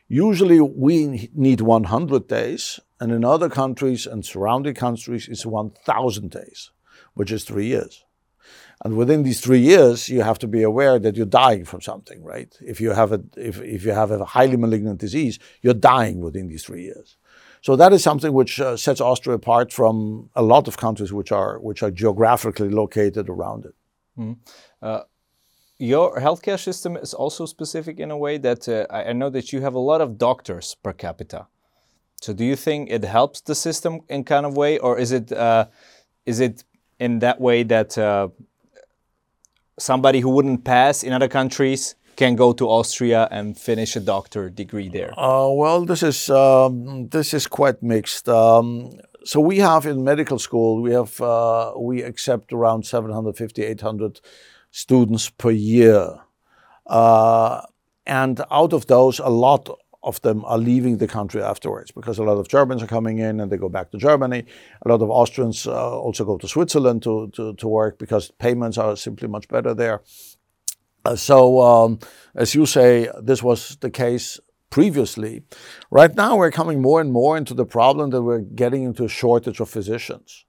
Usually 0.07 0.59
we 0.59 1.29
need 1.33 1.61
100 1.61 2.27
days, 2.27 2.79
and 2.99 3.11
in 3.11 3.25
other 3.25 3.49
countries 3.49 4.05
and 4.05 4.25
surrounding 4.25 4.75
countries, 4.75 5.27
it's 5.27 5.45
1,000 5.45 6.29
days, 6.29 6.71
which 7.13 7.31
is 7.31 7.43
three 7.43 7.67
years. 7.67 8.03
And 8.83 8.97
within 8.97 9.23
these 9.23 9.39
three 9.39 9.59
years, 9.59 10.09
you 10.09 10.21
have 10.21 10.37
to 10.39 10.47
be 10.47 10.61
aware 10.61 10.99
that 10.99 11.15
you're 11.15 11.25
dying 11.25 11.63
from 11.63 11.81
something, 11.81 12.21
right? 12.21 12.53
If 12.59 12.81
you 12.81 12.91
have 12.91 13.13
a, 13.13 13.21
if, 13.37 13.61
if 13.61 13.85
you 13.85 13.91
have 13.91 14.11
a 14.11 14.25
highly 14.25 14.57
malignant 14.57 14.99
disease, 14.99 15.39
you're 15.61 15.73
dying 15.73 16.19
within 16.19 16.47
these 16.47 16.65
three 16.65 16.83
years. 16.83 17.15
So 17.61 17.77
that 17.77 17.93
is 17.93 18.03
something 18.03 18.33
which 18.33 18.59
uh, 18.59 18.75
sets 18.75 18.99
Austria 18.99 19.37
apart 19.37 19.71
from 19.71 20.29
a 20.35 20.41
lot 20.41 20.67
of 20.67 20.75
countries 20.75 21.13
which 21.13 21.31
are, 21.31 21.59
which 21.59 21.81
are 21.81 21.91
geographically 21.91 22.69
located 22.69 23.29
around 23.29 23.65
it. 23.65 23.75
Mm. 24.17 24.37
Uh, 24.81 25.03
your 25.77 26.19
healthcare 26.19 26.59
system 26.59 26.97
is 26.97 27.13
also 27.13 27.45
specific 27.45 27.99
in 27.99 28.11
a 28.11 28.17
way 28.17 28.37
that 28.37 28.67
uh, 28.67 28.85
I 28.89 29.13
know 29.13 29.29
that 29.29 29.53
you 29.53 29.61
have 29.61 29.75
a 29.75 29.79
lot 29.79 30.01
of 30.01 30.17
doctors 30.17 30.75
per 30.83 30.91
capita. 30.91 31.47
So 32.21 32.33
do 32.33 32.43
you 32.43 32.55
think 32.57 32.89
it 32.89 33.03
helps 33.03 33.41
the 33.41 33.55
system 33.55 34.01
in 34.09 34.23
kind 34.23 34.45
of 34.45 34.55
way, 34.55 34.77
or 34.77 34.97
is 34.97 35.11
it 35.11 35.31
uh, 35.31 35.67
is 36.25 36.39
it 36.39 36.63
in 36.99 37.19
that 37.19 37.41
way 37.41 37.63
that 37.63 37.97
uh, 37.97 38.29
somebody 39.79 40.19
who 40.19 40.29
wouldn't 40.29 40.63
pass 40.63 41.03
in 41.03 41.13
other 41.13 41.27
countries 41.27 41.95
can 42.15 42.35
go 42.35 42.53
to 42.53 42.69
Austria 42.69 43.27
and 43.31 43.57
finish 43.57 43.95
a 43.95 43.99
doctor 43.99 44.49
degree 44.49 44.89
there? 44.89 45.17
Uh, 45.17 45.49
well, 45.49 45.85
this 45.85 46.03
is 46.03 46.29
um, 46.29 47.07
this 47.09 47.33
is 47.33 47.47
quite 47.47 47.81
mixed. 47.81 48.29
Um, 48.29 48.91
so 49.25 49.39
we 49.39 49.57
have 49.59 49.85
in 49.85 50.03
medical 50.03 50.37
school 50.37 50.81
we 50.81 50.91
have 50.93 51.19
uh, 51.21 51.73
we 51.77 52.03
accept 52.03 52.53
around 52.53 52.85
750 52.85 53.63
800 53.63 54.19
students 54.71 55.29
per 55.29 55.51
year, 55.51 56.19
uh, 56.87 57.61
and 58.05 58.41
out 58.51 58.73
of 58.73 58.87
those, 58.87 59.19
a 59.19 59.29
lot 59.29 59.69
of 60.03 60.21
them 60.21 60.43
are 60.45 60.57
leaving 60.57 60.97
the 60.97 61.07
country 61.07 61.41
afterwards 61.41 61.91
because 61.91 62.19
a 62.19 62.23
lot 62.23 62.37
of 62.37 62.47
Germans 62.47 62.83
are 62.83 62.87
coming 62.87 63.19
in 63.19 63.39
and 63.39 63.51
they 63.51 63.57
go 63.57 63.69
back 63.69 63.91
to 63.91 63.97
Germany. 63.97 64.43
A 64.85 64.89
lot 64.89 65.01
of 65.01 65.09
Austrians 65.09 65.65
uh, 65.65 65.99
also 65.99 66.25
go 66.25 66.37
to 66.37 66.47
Switzerland 66.47 67.03
to, 67.03 67.29
to, 67.33 67.53
to, 67.53 67.67
work 67.67 67.97
because 67.97 68.31
payments 68.31 68.77
are 68.77 68.97
simply 68.97 69.27
much 69.27 69.47
better 69.47 69.73
there. 69.73 70.01
Uh, 71.05 71.15
so, 71.15 71.61
um, 71.61 71.99
as 72.35 72.53
you 72.53 72.65
say, 72.65 73.09
this 73.21 73.41
was 73.41 73.77
the 73.77 73.89
case 73.89 74.39
previously. 74.69 75.43
Right 75.89 76.13
now, 76.15 76.35
we're 76.35 76.51
coming 76.51 76.81
more 76.81 76.99
and 76.99 77.11
more 77.11 77.37
into 77.37 77.53
the 77.53 77.65
problem 77.65 78.09
that 78.09 78.21
we're 78.21 78.39
getting 78.39 78.83
into 78.83 79.05
a 79.05 79.09
shortage 79.09 79.59
of 79.59 79.69
physicians. 79.69 80.45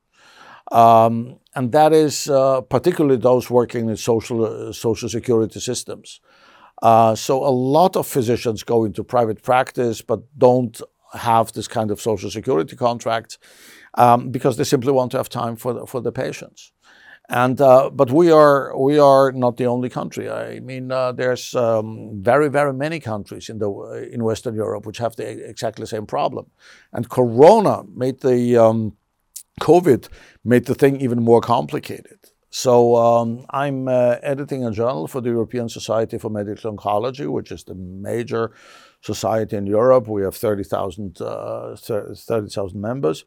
Um, 0.73 1.39
and 1.55 1.73
that 1.73 1.93
is 1.93 2.29
uh, 2.29 2.63
particularly 2.63 3.19
those 3.19 3.51
working 3.51 3.89
in 3.89 3.97
social, 3.97 4.45
uh, 4.45 4.73
social 4.73 5.09
security 5.09 5.61
systems. 5.61 6.21
Uh, 6.85 7.15
so 7.15 7.43
a 7.43 7.49
lot 7.49 7.97
of 7.97 8.07
physicians 8.07 8.63
go 8.63 8.85
into 8.85 9.03
private 9.03 9.43
practice 9.43 10.03
but 10.03 10.21
don't 10.37 10.83
have 11.15 11.51
this 11.53 11.67
kind 11.67 11.91
of 11.91 11.99
social 11.99 12.31
security 12.31 12.77
contract 12.77 13.39
um, 13.95 14.31
because 14.31 14.59
they 14.59 14.65
simply 14.65 14.93
want 14.93 15.11
to 15.11 15.17
have 15.17 15.31
time 15.31 15.57
for 15.57 15.73
the, 15.73 15.87
for 15.87 16.03
the 16.03 16.13
patients. 16.13 16.73
And 17.31 17.59
uh, 17.59 17.89
but 17.89 18.11
we 18.11 18.31
are 18.31 18.79
we 18.79 18.99
are 18.99 19.33
not 19.33 19.57
the 19.57 19.65
only 19.65 19.89
country. 19.89 20.29
I 20.29 20.61
mean, 20.61 20.93
uh, 20.93 21.13
there's 21.13 21.55
um, 21.55 22.23
very 22.23 22.51
very 22.51 22.75
many 22.75 23.01
countries 23.01 23.49
in 23.49 23.59
the 23.61 23.71
in 24.13 24.23
Western 24.23 24.55
Europe 24.55 24.85
which 24.85 24.99
have 24.99 25.17
the 25.17 25.49
exactly 25.49 25.87
same 25.87 26.05
problem, 26.05 26.51
and 26.93 27.09
Corona 27.09 27.85
made 27.97 28.21
the 28.21 28.59
um, 28.59 28.99
COVID 29.63 30.09
made 30.45 30.67
the 30.67 30.75
thing 30.75 31.01
even 31.01 31.23
more 31.23 31.41
complicated. 31.41 32.19
So 32.57 32.95
um, 32.95 33.45
I'm 33.51 33.89
uh, 33.89 34.19
editing 34.23 34.65
a 34.65 34.71
journal 34.71 35.09
for 35.09 35.21
the 35.21 35.31
European 35.31 35.69
Society 35.69 36.19
for 36.19 36.31
Medical 36.31 36.77
Oncology, 36.77 37.29
which 37.29 37.51
is 37.51 37.65
the 37.65 37.75
major 37.75 38.53
society 39.01 39.57
in 39.57 39.67
Europe. 39.67 40.07
We 40.07 40.23
have 40.23 40.37
30,000 40.37 41.21
uh, 41.21 41.75
30, 41.75 42.79
members. 42.79 43.25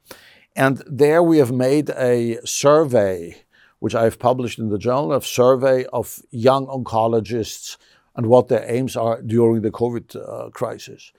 And 0.55 0.81
there 0.87 1.21
we 1.21 1.39
have 1.39 1.51
made 1.51 1.89
a 1.89 2.39
survey, 2.45 3.43
which 3.79 3.93
I've 3.93 4.17
published 4.17 4.59
in 4.59 4.69
the 4.69 4.77
journal, 4.77 5.11
a 5.11 5.21
survey 5.21 5.83
of 5.91 6.21
young 6.31 6.65
oncologists 6.67 7.75
and 8.15 8.27
what 8.27 8.47
their 8.47 8.63
aims 8.65 8.95
are 8.95 9.21
during 9.21 9.61
the 9.61 9.71
COVID 9.71 10.15
uh, 10.15 10.51
crisis. 10.51 11.11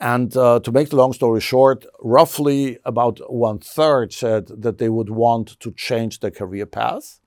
And 0.00 0.34
uh, 0.34 0.60
to 0.60 0.72
make 0.72 0.88
the 0.88 0.96
long 0.96 1.12
story 1.12 1.42
short, 1.42 1.84
roughly 2.00 2.78
about 2.86 3.20
one 3.30 3.58
third 3.58 4.14
said 4.14 4.46
that 4.46 4.78
they 4.78 4.88
would 4.88 5.10
want 5.10 5.60
to 5.60 5.72
change 5.72 6.20
their 6.20 6.30
career 6.30 6.64
path 6.64 7.19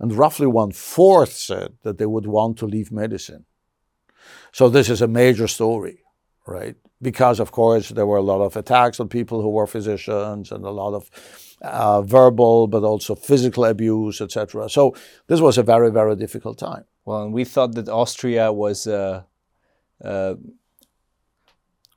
and 0.00 0.16
roughly 0.16 0.46
one 0.46 0.72
fourth 0.72 1.32
said 1.34 1.74
that 1.82 1.98
they 1.98 2.06
would 2.06 2.26
want 2.26 2.56
to 2.58 2.66
leave 2.66 2.90
medicine. 2.90 3.44
So 4.50 4.68
this 4.68 4.88
is 4.88 5.02
a 5.02 5.06
major 5.06 5.46
story, 5.46 6.02
right? 6.46 6.74
Because 7.02 7.38
of 7.38 7.52
course 7.52 7.90
there 7.90 8.06
were 8.06 8.16
a 8.16 8.22
lot 8.22 8.40
of 8.40 8.56
attacks 8.56 8.98
on 8.98 9.08
people 9.08 9.42
who 9.42 9.50
were 9.50 9.66
physicians 9.66 10.50
and 10.50 10.64
a 10.64 10.70
lot 10.70 10.94
of 10.94 11.10
uh, 11.62 12.00
verbal 12.02 12.66
but 12.66 12.82
also 12.82 13.14
physical 13.14 13.66
abuse, 13.66 14.20
etc. 14.22 14.68
So 14.70 14.96
this 15.26 15.40
was 15.40 15.58
a 15.58 15.62
very 15.62 15.90
very 15.90 16.16
difficult 16.16 16.58
time. 16.58 16.84
Well, 17.04 17.22
and 17.24 17.32
we 17.32 17.44
thought 17.44 17.74
that 17.74 17.88
Austria 17.88 18.52
was. 18.52 18.86
Uh, 18.86 19.22
uh, 20.02 20.34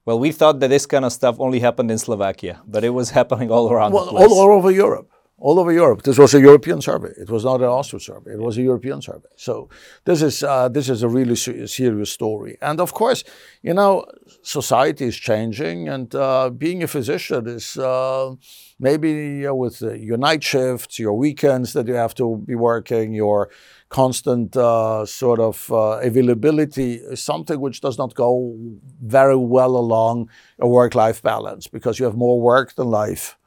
well, 0.06 0.20
we 0.20 0.34
thought 0.34 0.60
that 0.60 0.68
this 0.68 0.86
kind 0.86 1.06
of 1.06 1.14
stuff 1.14 1.38
only 1.40 1.62
happened 1.62 1.90
in 1.90 1.98
Slovakia, 1.98 2.62
but 2.68 2.84
it 2.84 2.90
was 2.90 3.10
happening 3.20 3.50
all 3.50 3.72
around 3.72 3.94
well, 3.94 4.06
the 4.06 4.12
place. 4.12 4.28
All, 4.30 4.40
all 4.40 4.58
over 4.58 4.72
Europe 4.72 5.13
all 5.44 5.60
over 5.60 5.74
Europe. 5.74 6.04
This 6.04 6.18
was 6.18 6.34
a 6.34 6.40
European 6.40 6.82
survey. 6.82 7.12
It 7.18 7.30
was 7.30 7.44
not 7.44 7.60
an 7.60 7.68
Austrian 7.68 8.00
survey. 8.00 8.32
It 8.32 8.40
was 8.40 8.58
a 8.58 8.62
European 8.62 9.02
survey. 9.02 9.28
So 9.36 9.68
this 10.06 10.22
is 10.22 10.42
uh, 10.42 10.70
this 10.70 10.88
is 10.88 11.04
a 11.04 11.10
really 11.10 11.36
se- 11.36 11.68
serious 11.68 12.12
story. 12.12 12.58
And 12.62 12.80
of 12.80 12.94
course, 12.94 13.26
you 13.62 13.74
know, 13.74 14.06
society 14.42 15.06
is 15.06 15.18
changing, 15.18 15.90
and 15.90 16.16
uh, 16.16 16.50
being 16.50 16.82
a 16.82 16.88
physician 16.88 17.48
is 17.48 17.78
uh, 17.78 18.36
maybe 18.80 19.46
uh, 19.46 19.54
with 19.54 19.82
your 19.82 20.18
night 20.18 20.44
shifts, 20.44 20.98
your 20.98 21.14
weekends 21.14 21.74
that 21.74 21.88
you 21.88 21.96
have 21.96 22.16
to 22.16 22.38
be 22.48 22.56
working, 22.56 23.12
your 23.14 23.50
constant 23.90 24.56
uh, 24.56 25.06
sort 25.06 25.40
of 25.42 25.70
uh, 25.72 26.00
availability 26.10 26.94
is 27.12 27.22
something 27.22 27.60
which 27.60 27.82
does 27.82 27.98
not 27.98 28.16
go 28.16 28.56
very 29.02 29.36
well 29.36 29.76
along 29.76 30.30
a 30.58 30.68
work-life 30.68 31.22
balance 31.22 31.68
because 31.68 32.00
you 32.00 32.06
have 32.06 32.16
more 32.16 32.40
work 32.40 32.74
than 32.76 32.88
life 32.88 33.38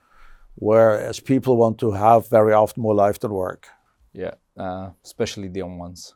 whereas 0.56 1.20
people 1.20 1.56
want 1.56 1.78
to 1.78 1.92
have 1.92 2.28
very 2.28 2.52
often 2.52 2.82
more 2.82 2.94
life 2.94 3.20
than 3.20 3.32
work. 3.32 3.68
Yeah, 4.12 4.34
uh, 4.56 4.90
especially 5.04 5.48
the 5.48 5.58
young 5.58 5.78
ones. 5.78 6.14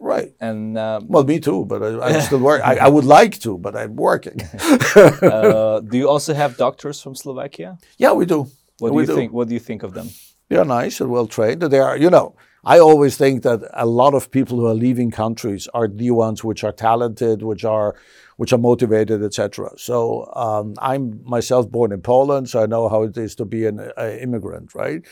Right. 0.00 0.32
And 0.40 0.78
uh, 0.78 1.00
well, 1.04 1.24
me 1.24 1.40
too, 1.40 1.64
but 1.64 1.82
I, 1.82 2.10
am 2.10 2.20
still 2.22 2.38
working. 2.38 2.64
I, 2.64 2.76
I, 2.76 2.88
would 2.88 3.04
like 3.04 3.38
to, 3.40 3.58
but 3.58 3.76
I'm 3.76 3.96
working. 3.96 4.40
uh, 4.96 5.80
do 5.80 5.98
you 5.98 6.08
also 6.08 6.32
have 6.32 6.56
doctors 6.56 7.00
from 7.02 7.14
Slovakia? 7.14 7.78
Yeah, 7.98 8.12
we 8.12 8.24
do. 8.24 8.50
What 8.78 8.92
we 8.92 9.02
do 9.02 9.06
you 9.06 9.06
do. 9.06 9.14
think? 9.16 9.32
What 9.32 9.48
do 9.48 9.54
you 9.54 9.60
think 9.60 9.82
of 9.82 9.94
them? 9.94 10.08
They 10.48 10.56
are 10.56 10.64
nice 10.64 11.00
and 11.00 11.10
well 11.10 11.26
trained. 11.26 11.62
They 11.62 11.80
are, 11.80 11.96
you 11.96 12.08
know, 12.08 12.34
I 12.64 12.78
always 12.78 13.16
think 13.16 13.42
that 13.42 13.60
a 13.74 13.86
lot 13.86 14.14
of 14.14 14.30
people 14.30 14.58
who 14.58 14.66
are 14.66 14.74
leaving 14.74 15.10
countries 15.10 15.68
are 15.74 15.88
the 15.88 16.10
ones 16.10 16.42
which 16.42 16.64
are 16.64 16.72
talented, 16.72 17.42
which 17.42 17.64
are 17.64 17.94
which 18.38 18.52
are 18.52 18.58
motivated, 18.58 19.22
etc. 19.22 19.70
So 19.76 20.30
um, 20.34 20.74
I'm 20.78 21.20
myself 21.24 21.68
born 21.68 21.90
in 21.92 22.00
Poland, 22.00 22.48
so 22.48 22.62
I 22.62 22.66
know 22.66 22.88
how 22.88 23.02
it 23.02 23.16
is 23.16 23.34
to 23.34 23.44
be 23.44 23.66
an 23.66 23.80
immigrant, 23.98 24.76
right? 24.76 25.04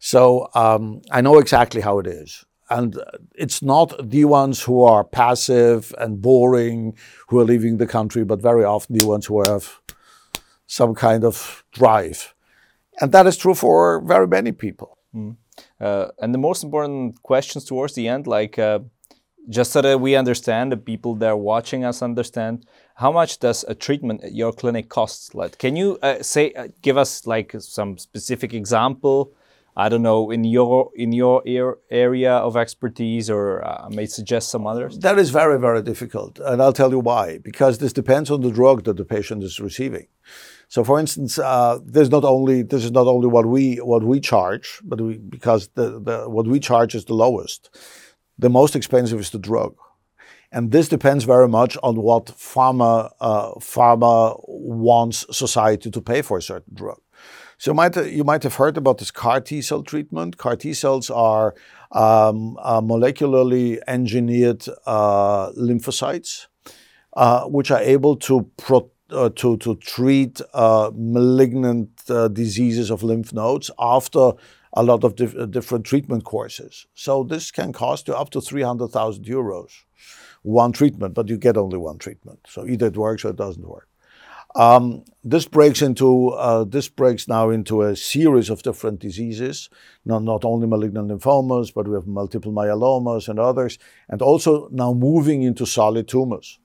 So 0.00 0.48
um, 0.54 1.00
I 1.12 1.20
know 1.20 1.38
exactly 1.38 1.80
how 1.80 2.00
it 2.00 2.08
is. 2.08 2.44
And 2.68 2.98
it's 3.36 3.62
not 3.62 4.10
the 4.10 4.24
ones 4.24 4.62
who 4.62 4.82
are 4.82 5.04
passive 5.04 5.94
and 5.98 6.20
boring 6.20 6.96
who 7.28 7.38
are 7.38 7.44
leaving 7.44 7.76
the 7.76 7.86
country, 7.86 8.24
but 8.24 8.42
very 8.42 8.64
often 8.64 8.98
the 8.98 9.06
ones 9.06 9.26
who 9.26 9.42
have 9.42 9.80
some 10.66 10.94
kind 10.94 11.22
of 11.24 11.64
drive. 11.70 12.34
And 13.00 13.12
that 13.12 13.26
is 13.28 13.36
true 13.36 13.54
for 13.54 14.00
very 14.00 14.26
many 14.26 14.50
people. 14.50 14.98
Mm. 15.14 15.36
Uh, 15.80 16.08
and 16.20 16.34
the 16.34 16.38
most 16.38 16.64
important 16.64 17.22
questions 17.22 17.64
towards 17.64 17.94
the 17.94 18.08
end, 18.08 18.26
like 18.26 18.58
uh, 18.58 18.80
just 19.48 19.72
so 19.72 19.82
that 19.82 20.00
we 20.00 20.14
understand, 20.14 20.72
the 20.72 20.76
people 20.76 21.14
that 21.16 21.28
are 21.28 21.36
watching 21.36 21.84
us 21.84 22.02
understand, 22.02 22.66
how 22.96 23.10
much 23.12 23.38
does 23.38 23.64
a 23.68 23.74
treatment 23.74 24.22
at 24.22 24.34
your 24.34 24.52
clinic 24.52 24.88
cost? 24.88 25.34
Like, 25.34 25.58
can 25.58 25.76
you 25.76 25.98
uh, 26.02 26.22
say, 26.22 26.52
uh, 26.52 26.68
give 26.82 26.96
us 26.96 27.26
like 27.26 27.54
some 27.58 27.98
specific 27.98 28.54
example? 28.54 29.32
I 29.74 29.88
don't 29.88 30.02
know 30.02 30.30
in 30.30 30.44
your 30.44 30.90
in 30.94 31.12
your 31.12 31.42
area 31.90 32.32
of 32.32 32.58
expertise, 32.58 33.30
or 33.30 33.64
uh, 33.64 33.86
I 33.86 33.88
may 33.88 34.04
suggest 34.04 34.50
some 34.50 34.66
others. 34.66 34.98
That 34.98 35.18
is 35.18 35.30
very 35.30 35.58
very 35.58 35.82
difficult, 35.82 36.38
and 36.38 36.60
I'll 36.60 36.74
tell 36.74 36.90
you 36.90 36.98
why. 36.98 37.38
Because 37.38 37.78
this 37.78 37.94
depends 37.94 38.30
on 38.30 38.42
the 38.42 38.50
drug 38.50 38.84
that 38.84 38.98
the 38.98 39.06
patient 39.06 39.42
is 39.42 39.58
receiving. 39.60 40.08
So, 40.68 40.84
for 40.84 41.00
instance, 41.00 41.38
uh, 41.38 41.78
there's 41.84 42.10
not 42.10 42.24
only 42.24 42.62
this 42.62 42.84
is 42.84 42.90
not 42.90 43.06
only 43.06 43.28
what 43.28 43.46
we 43.46 43.76
what 43.76 44.04
we 44.04 44.20
charge, 44.20 44.80
but 44.84 45.00
we, 45.00 45.16
because 45.16 45.68
the, 45.68 45.98
the 46.00 46.28
what 46.28 46.46
we 46.46 46.60
charge 46.60 46.94
is 46.94 47.06
the 47.06 47.14
lowest. 47.14 47.70
The 48.42 48.50
most 48.50 48.74
expensive 48.74 49.20
is 49.20 49.30
the 49.30 49.38
drug. 49.38 49.76
And 50.50 50.72
this 50.72 50.88
depends 50.88 51.22
very 51.22 51.46
much 51.48 51.78
on 51.80 51.94
what 52.02 52.26
pharma, 52.26 53.12
uh, 53.20 53.52
pharma 53.60 54.36
wants 54.48 55.24
society 55.30 55.92
to 55.92 56.00
pay 56.00 56.22
for 56.22 56.38
a 56.38 56.42
certain 56.42 56.74
drug. 56.74 57.00
So 57.56 57.70
you 57.70 57.74
might, 57.76 57.96
you 57.96 58.24
might 58.24 58.42
have 58.42 58.56
heard 58.56 58.76
about 58.76 58.98
this 58.98 59.12
CAR 59.12 59.40
T 59.40 59.62
cell 59.62 59.84
treatment. 59.84 60.38
CAR 60.38 60.56
T 60.56 60.74
cells 60.74 61.08
are 61.08 61.54
um, 61.92 62.58
uh, 62.60 62.80
molecularly 62.80 63.78
engineered 63.86 64.66
uh, 64.86 65.52
lymphocytes, 65.52 66.48
uh, 67.16 67.44
which 67.44 67.70
are 67.70 67.80
able 67.80 68.16
to, 68.16 68.50
pro- 68.56 68.90
uh, 69.10 69.30
to, 69.36 69.56
to 69.58 69.76
treat 69.76 70.40
uh, 70.52 70.90
malignant 70.96 71.90
diseases 72.34 72.90
of 72.90 73.04
lymph 73.04 73.32
nodes 73.32 73.70
after 73.78 74.32
a 74.74 74.82
lot 74.82 75.04
of 75.04 75.16
dif- 75.16 75.50
different 75.50 75.84
treatment 75.84 76.24
courses. 76.24 76.86
So 76.94 77.24
this 77.24 77.50
can 77.50 77.72
cost 77.72 78.08
you 78.08 78.14
up 78.14 78.30
to 78.30 78.40
300,000 78.40 79.24
euros, 79.24 79.70
one 80.42 80.72
treatment, 80.72 81.14
but 81.14 81.28
you 81.28 81.36
get 81.36 81.56
only 81.56 81.78
one 81.78 81.98
treatment. 81.98 82.40
So 82.48 82.66
either 82.66 82.86
it 82.86 82.96
works 82.96 83.24
or 83.24 83.30
it 83.30 83.36
doesn't 83.36 83.66
work. 83.66 83.88
Um, 84.54 85.04
this 85.24 85.46
breaks 85.46 85.80
into 85.80 86.28
uh, 86.30 86.64
this 86.64 86.88
breaks 86.88 87.26
now 87.26 87.48
into 87.48 87.82
a 87.82 87.96
series 87.96 88.50
of 88.50 88.62
different 88.62 89.00
diseases, 89.00 89.70
not, 90.04 90.22
not 90.22 90.44
only 90.44 90.66
malignant 90.66 91.08
lymphomas, 91.08 91.72
but 91.72 91.88
we 91.88 91.94
have 91.94 92.06
multiple 92.06 92.52
myelomas 92.52 93.28
and 93.28 93.38
others, 93.38 93.78
and 94.10 94.20
also 94.20 94.68
now 94.70 94.92
moving 94.92 95.42
into 95.42 95.64
solid 95.64 96.06
tumors. 96.06 96.58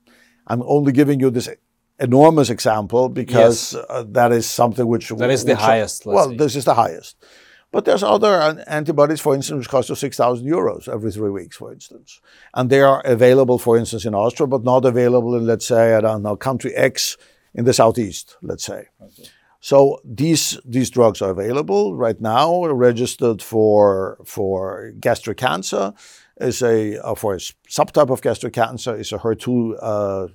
I'm 0.47 0.63
only 0.63 0.91
giving 0.91 1.21
you 1.21 1.29
this 1.29 1.49
enormous 1.97 2.49
example 2.49 3.07
because 3.07 3.73
yes. 3.73 3.85
uh, 3.89 4.03
that 4.09 4.33
is 4.33 4.45
something 4.45 4.85
which 4.85 5.09
that 5.09 5.29
is 5.29 5.45
the 5.45 5.53
which, 5.53 5.59
highest. 5.59 6.05
well, 6.05 6.35
this 6.35 6.57
is 6.57 6.65
the 6.65 6.73
highest. 6.73 7.15
But 7.71 7.85
there's 7.85 8.03
other 8.03 8.63
antibodies, 8.67 9.19
for 9.19 9.35
instance, 9.35 9.59
which 9.59 9.69
cost 9.69 9.89
you 9.89 9.95
6,000 9.95 10.47
euros 10.47 10.87
every 10.87 11.11
three 11.11 11.29
weeks, 11.29 11.57
for 11.57 11.73
instance. 11.73 12.21
And 12.53 12.69
they 12.69 12.81
are 12.81 13.01
available, 13.05 13.57
for 13.57 13.77
instance, 13.77 14.05
in 14.05 14.15
Austria, 14.15 14.47
but 14.47 14.63
not 14.63 14.85
available 14.85 15.35
in, 15.35 15.45
let's 15.45 15.67
say, 15.67 15.95
I 15.95 16.01
don't 16.01 16.23
know, 16.23 16.37
country 16.37 16.73
X 16.75 17.17
in 17.53 17.65
the 17.65 17.73
southeast, 17.73 18.37
let's 18.41 18.63
say. 18.63 18.85
Okay. 19.01 19.29
So 19.59 19.99
these 20.05 20.59
these 20.63 20.89
drugs 20.89 21.21
are 21.21 21.31
available 21.31 21.95
right 21.95 22.21
now, 22.21 22.65
registered 22.67 23.41
for 23.41 24.17
for 24.23 24.91
gastric 24.99 25.37
cancer, 25.37 25.93
is 26.39 26.61
a 26.61 26.99
uh, 26.99 27.15
for 27.15 27.33
a 27.33 27.37
subtype 27.37 28.11
of 28.11 28.21
gastric 28.21 28.53
cancer 28.53 28.95
is 28.95 29.11
a 29.11 29.17
HER2 29.17 29.77
uh, 29.81 30.27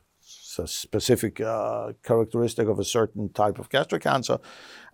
a 0.58 0.66
specific 0.66 1.40
uh, 1.40 1.92
characteristic 2.02 2.68
of 2.68 2.78
a 2.78 2.84
certain 2.84 3.28
type 3.32 3.58
of 3.58 3.68
gastric 3.68 4.02
cancer 4.02 4.38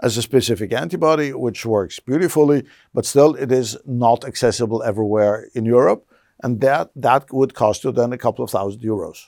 as 0.02 0.16
a 0.16 0.22
specific 0.22 0.72
antibody, 0.72 1.32
which 1.32 1.66
works 1.66 2.00
beautifully, 2.00 2.64
but 2.94 3.06
still 3.06 3.34
it 3.34 3.52
is 3.52 3.76
not 3.86 4.24
accessible 4.24 4.82
everywhere 4.82 5.48
in 5.54 5.64
Europe. 5.64 6.04
And 6.42 6.60
that, 6.60 6.90
that 6.94 7.32
would 7.32 7.54
cost 7.54 7.84
you 7.84 7.92
then 7.92 8.12
a 8.12 8.18
couple 8.18 8.44
of 8.44 8.50
thousand 8.50 8.82
euros. 8.82 9.26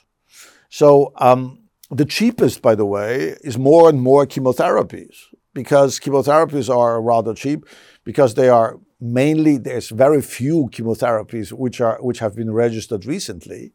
So 0.69 1.11
um, 1.17 1.59
the 1.89 2.05
cheapest, 2.05 2.61
by 2.61 2.75
the 2.75 2.85
way, 2.85 3.35
is 3.43 3.57
more 3.57 3.89
and 3.89 4.01
more 4.01 4.25
chemotherapies 4.25 5.15
because 5.53 5.99
chemotherapies 5.99 6.73
are 6.73 7.01
rather 7.01 7.33
cheap 7.33 7.65
because 8.05 8.35
they 8.35 8.47
are 8.47 8.79
mainly 9.01 9.57
there's 9.57 9.89
very 9.89 10.21
few 10.21 10.69
chemotherapies 10.71 11.51
which 11.51 11.81
are 11.81 11.97
which 12.01 12.19
have 12.19 12.35
been 12.35 12.53
registered 12.53 13.05
recently 13.05 13.73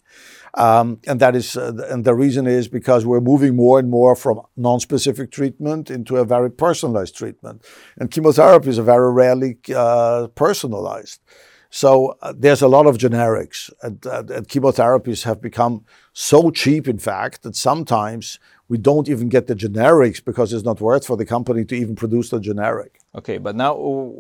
and 0.57 1.21
that 1.21 1.37
is 1.37 1.57
uh, 1.57 1.73
and 1.91 2.05
the 2.05 2.15
reason 2.15 2.47
is 2.47 2.69
because 2.69 3.05
we're 3.05 3.21
moving 3.21 3.55
more 3.55 3.79
and 3.79 3.91
more 3.91 4.17
from 4.17 4.41
non-specific 4.57 5.31
treatment 5.31 5.91
into 5.91 6.17
a 6.17 6.25
very 6.25 6.51
personalized 6.51 7.17
treatment 7.17 7.65
and 7.99 8.11
chemotherapies 8.11 8.79
are 8.79 8.83
very 8.83 9.13
rarely 9.13 9.59
uh, 9.75 10.27
personalized 10.35 11.21
so 11.69 12.17
uh, 12.23 12.33
there's 12.37 12.63
a 12.63 12.69
lot 12.69 12.87
of 12.87 12.97
generics 12.97 13.71
and, 13.83 14.05
and 14.07 14.49
chemotherapies 14.49 15.25
have 15.25 15.43
become 15.43 15.85
so 16.13 16.51
cheap 16.51 16.89
in 16.89 16.99
fact 16.99 17.43
that 17.43 17.55
sometimes 17.55 18.39
we 18.69 18.79
don't 18.79 19.09
even 19.09 19.29
get 19.29 19.47
the 19.47 19.55
generics 19.55 20.25
because 20.25 20.53
it's 20.53 20.65
not 20.65 20.81
worth 20.81 21.07
for 21.07 21.17
the 21.17 21.25
company 21.25 21.65
to 21.65 21.75
even 21.75 21.95
produce 21.95 22.31
the 22.31 22.41
generic. 22.41 23.01
Okay, 23.15 23.39
but 23.39 23.55
now 23.55 24.15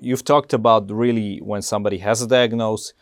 you've 0.00 0.24
talked 0.24 0.52
about 0.52 0.90
really 0.90 1.38
when 1.38 1.62
somebody 1.62 1.98
has 1.98 2.20
a 2.20 2.26
diagnosis, 2.26 2.94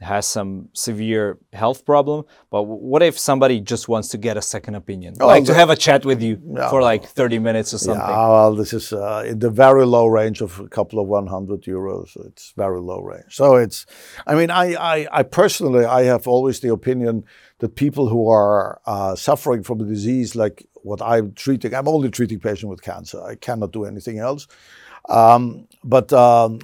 has 0.00 0.26
some 0.26 0.68
severe 0.72 1.38
health 1.52 1.84
problem, 1.84 2.24
but 2.50 2.64
what 2.64 3.02
if 3.02 3.18
somebody 3.18 3.60
just 3.60 3.88
wants 3.88 4.08
to 4.08 4.18
get 4.18 4.36
a 4.36 4.42
second 4.42 4.74
opinion, 4.74 5.14
oh, 5.20 5.26
like 5.26 5.44
to 5.44 5.54
have 5.54 5.70
a 5.70 5.76
chat 5.76 6.04
with 6.04 6.22
you 6.22 6.40
yeah, 6.56 6.68
for 6.68 6.82
like 6.82 7.04
30 7.04 7.38
minutes 7.38 7.72
or 7.72 7.78
something? 7.78 8.00
Yeah, 8.00 8.28
well, 8.28 8.54
this 8.54 8.72
is 8.72 8.92
uh, 8.92 9.24
in 9.26 9.38
the 9.38 9.50
very 9.50 9.86
low 9.86 10.06
range 10.06 10.40
of 10.40 10.60
a 10.60 10.68
couple 10.68 10.98
of 10.98 11.06
100 11.06 11.62
euros. 11.62 12.16
It's 12.26 12.52
very 12.56 12.80
low 12.80 13.00
range. 13.00 13.34
So 13.34 13.56
it's, 13.56 13.86
I 14.26 14.34
mean, 14.34 14.50
I, 14.50 14.74
I, 14.74 15.08
I 15.10 15.22
personally, 15.22 15.84
I 15.84 16.02
have 16.04 16.26
always 16.26 16.60
the 16.60 16.72
opinion 16.72 17.24
that 17.60 17.76
people 17.76 18.08
who 18.08 18.28
are 18.28 18.80
uh, 18.86 19.14
suffering 19.14 19.62
from 19.62 19.80
a 19.80 19.84
disease 19.84 20.36
like 20.36 20.66
what 20.82 21.00
I'm 21.00 21.32
treating, 21.32 21.74
I'm 21.74 21.88
only 21.88 22.10
treating 22.10 22.40
patients 22.40 22.66
with 22.68 22.82
cancer. 22.82 23.22
I 23.22 23.36
cannot 23.36 23.72
do 23.72 23.84
anything 23.84 24.18
else. 24.18 24.46
Um, 25.08 25.66
but 25.82 26.12
um, 26.12 26.60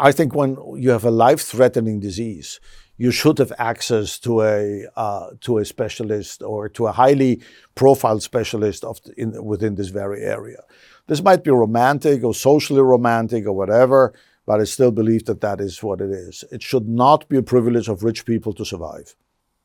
I 0.00 0.12
think 0.12 0.34
when 0.34 0.56
you 0.76 0.90
have 0.90 1.04
a 1.04 1.10
life 1.10 1.42
threatening 1.42 2.00
disease, 2.00 2.58
you 2.96 3.10
should 3.10 3.38
have 3.38 3.52
access 3.58 4.18
to 4.20 4.42
a 4.42 4.86
uh, 4.96 5.26
to 5.42 5.58
a 5.58 5.64
specialist 5.64 6.42
or 6.42 6.68
to 6.70 6.86
a 6.86 6.92
highly 6.92 7.42
profiled 7.74 8.22
specialist 8.22 8.84
of 8.84 9.00
in, 9.16 9.44
within 9.44 9.74
this 9.74 9.88
very 9.88 10.22
area. 10.22 10.62
This 11.06 11.22
might 11.22 11.44
be 11.44 11.50
romantic 11.50 12.24
or 12.24 12.34
socially 12.34 12.82
romantic 12.82 13.46
or 13.46 13.52
whatever, 13.52 14.14
but 14.46 14.60
I 14.60 14.64
still 14.64 14.90
believe 14.90 15.24
that 15.26 15.40
that 15.40 15.60
is 15.60 15.82
what 15.82 16.00
it 16.00 16.10
is. 16.10 16.44
It 16.50 16.62
should 16.62 16.88
not 16.88 17.28
be 17.28 17.36
a 17.36 17.42
privilege 17.42 17.88
of 17.88 18.02
rich 18.02 18.24
people 18.24 18.52
to 18.54 18.64
survive. 18.64 19.14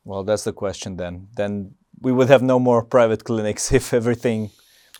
Well, 0.03 0.23
that's 0.23 0.43
the 0.43 0.53
question 0.53 0.97
then. 0.97 1.27
Then 1.35 1.75
we 2.01 2.11
would 2.11 2.29
have 2.29 2.43
no 2.43 2.59
more 2.59 2.83
private 2.83 3.23
clinics 3.23 3.71
if 3.79 3.93
everything 3.93 4.51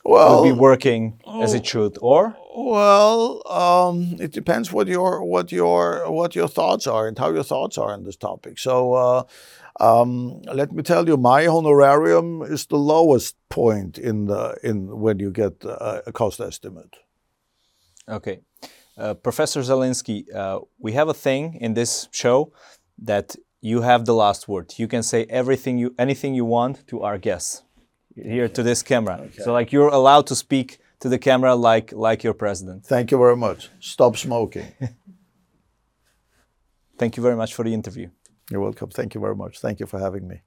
Well, 0.06 0.44
would 0.44 0.54
be 0.54 0.60
working 0.60 1.20
as 1.42 1.56
it 1.56 1.66
should, 1.66 1.98
or 2.00 2.38
Well, 2.56 3.42
um, 3.50 4.16
it 4.20 4.32
depends 4.32 4.72
what 4.72 4.88
your 4.88 5.24
what 5.24 5.52
your 5.52 6.12
what 6.12 6.36
your 6.36 6.48
thoughts 6.48 6.86
are 6.86 7.08
and 7.08 7.18
how 7.18 7.32
your 7.32 7.44
thoughts 7.44 7.78
are 7.78 7.92
on 7.92 8.04
this 8.04 8.16
topic. 8.16 8.60
So, 8.60 8.94
uh, 8.94 9.24
um, 9.80 10.42
let 10.44 10.72
me 10.72 10.84
tell 10.84 11.08
you, 11.08 11.18
my 11.18 11.48
honorarium 11.48 12.44
is 12.44 12.68
the 12.68 12.78
lowest 12.78 13.36
point 13.50 13.98
in 13.98 14.26
the 14.26 14.56
in 14.62 15.00
when 15.00 15.20
you 15.20 15.32
get 15.32 15.66
uh, 15.66 16.02
a 16.06 16.12
cost 16.12 16.40
estimate. 16.40 16.96
Okay. 18.08 18.40
Uh, 18.98 19.16
Professor 19.16 19.62
Zielinski, 19.62 20.34
uh, 20.34 20.60
we 20.78 20.94
have 20.94 21.10
a 21.10 21.14
thing 21.14 21.56
in 21.60 21.74
this 21.74 22.08
show 22.12 22.54
that 22.98 23.36
you 23.60 23.82
have 23.82 24.06
the 24.06 24.14
last 24.14 24.48
word. 24.48 24.74
You 24.78 24.88
can 24.88 25.04
say 25.04 25.26
everything 25.30 25.80
you 25.80 25.96
anything 25.98 26.36
you 26.36 26.46
want 26.46 26.88
to 26.88 27.02
our 27.02 27.18
guests 27.18 27.65
here 28.16 28.48
to 28.48 28.64
this 28.64 28.82
camera. 28.82 29.30
So 29.44 29.54
like 29.54 29.72
you're 29.72 29.90
allowed 29.90 30.28
to 30.28 30.36
speak 30.36 30.80
to 31.00 31.10
the 31.10 31.20
camera 31.20 31.56
like 31.56 31.92
like 31.92 32.24
your 32.24 32.34
president. 32.34 32.86
Thank 32.86 33.12
you 33.12 33.18
very 33.18 33.36
much. 33.36 33.70
Stop 33.80 34.18
smoking. 34.18 34.68
Thank 36.98 37.18
you 37.18 37.24
very 37.24 37.36
much 37.36 37.54
for 37.54 37.64
the 37.64 37.74
interview. 37.74 38.10
You're 38.50 38.62
welcome. 38.62 38.90
Thank 38.90 39.16
you 39.16 39.22
very 39.22 39.36
much. 39.36 39.60
Thank 39.60 39.80
you 39.80 39.86
for 39.86 40.00
having 40.00 40.28
me. 40.28 40.42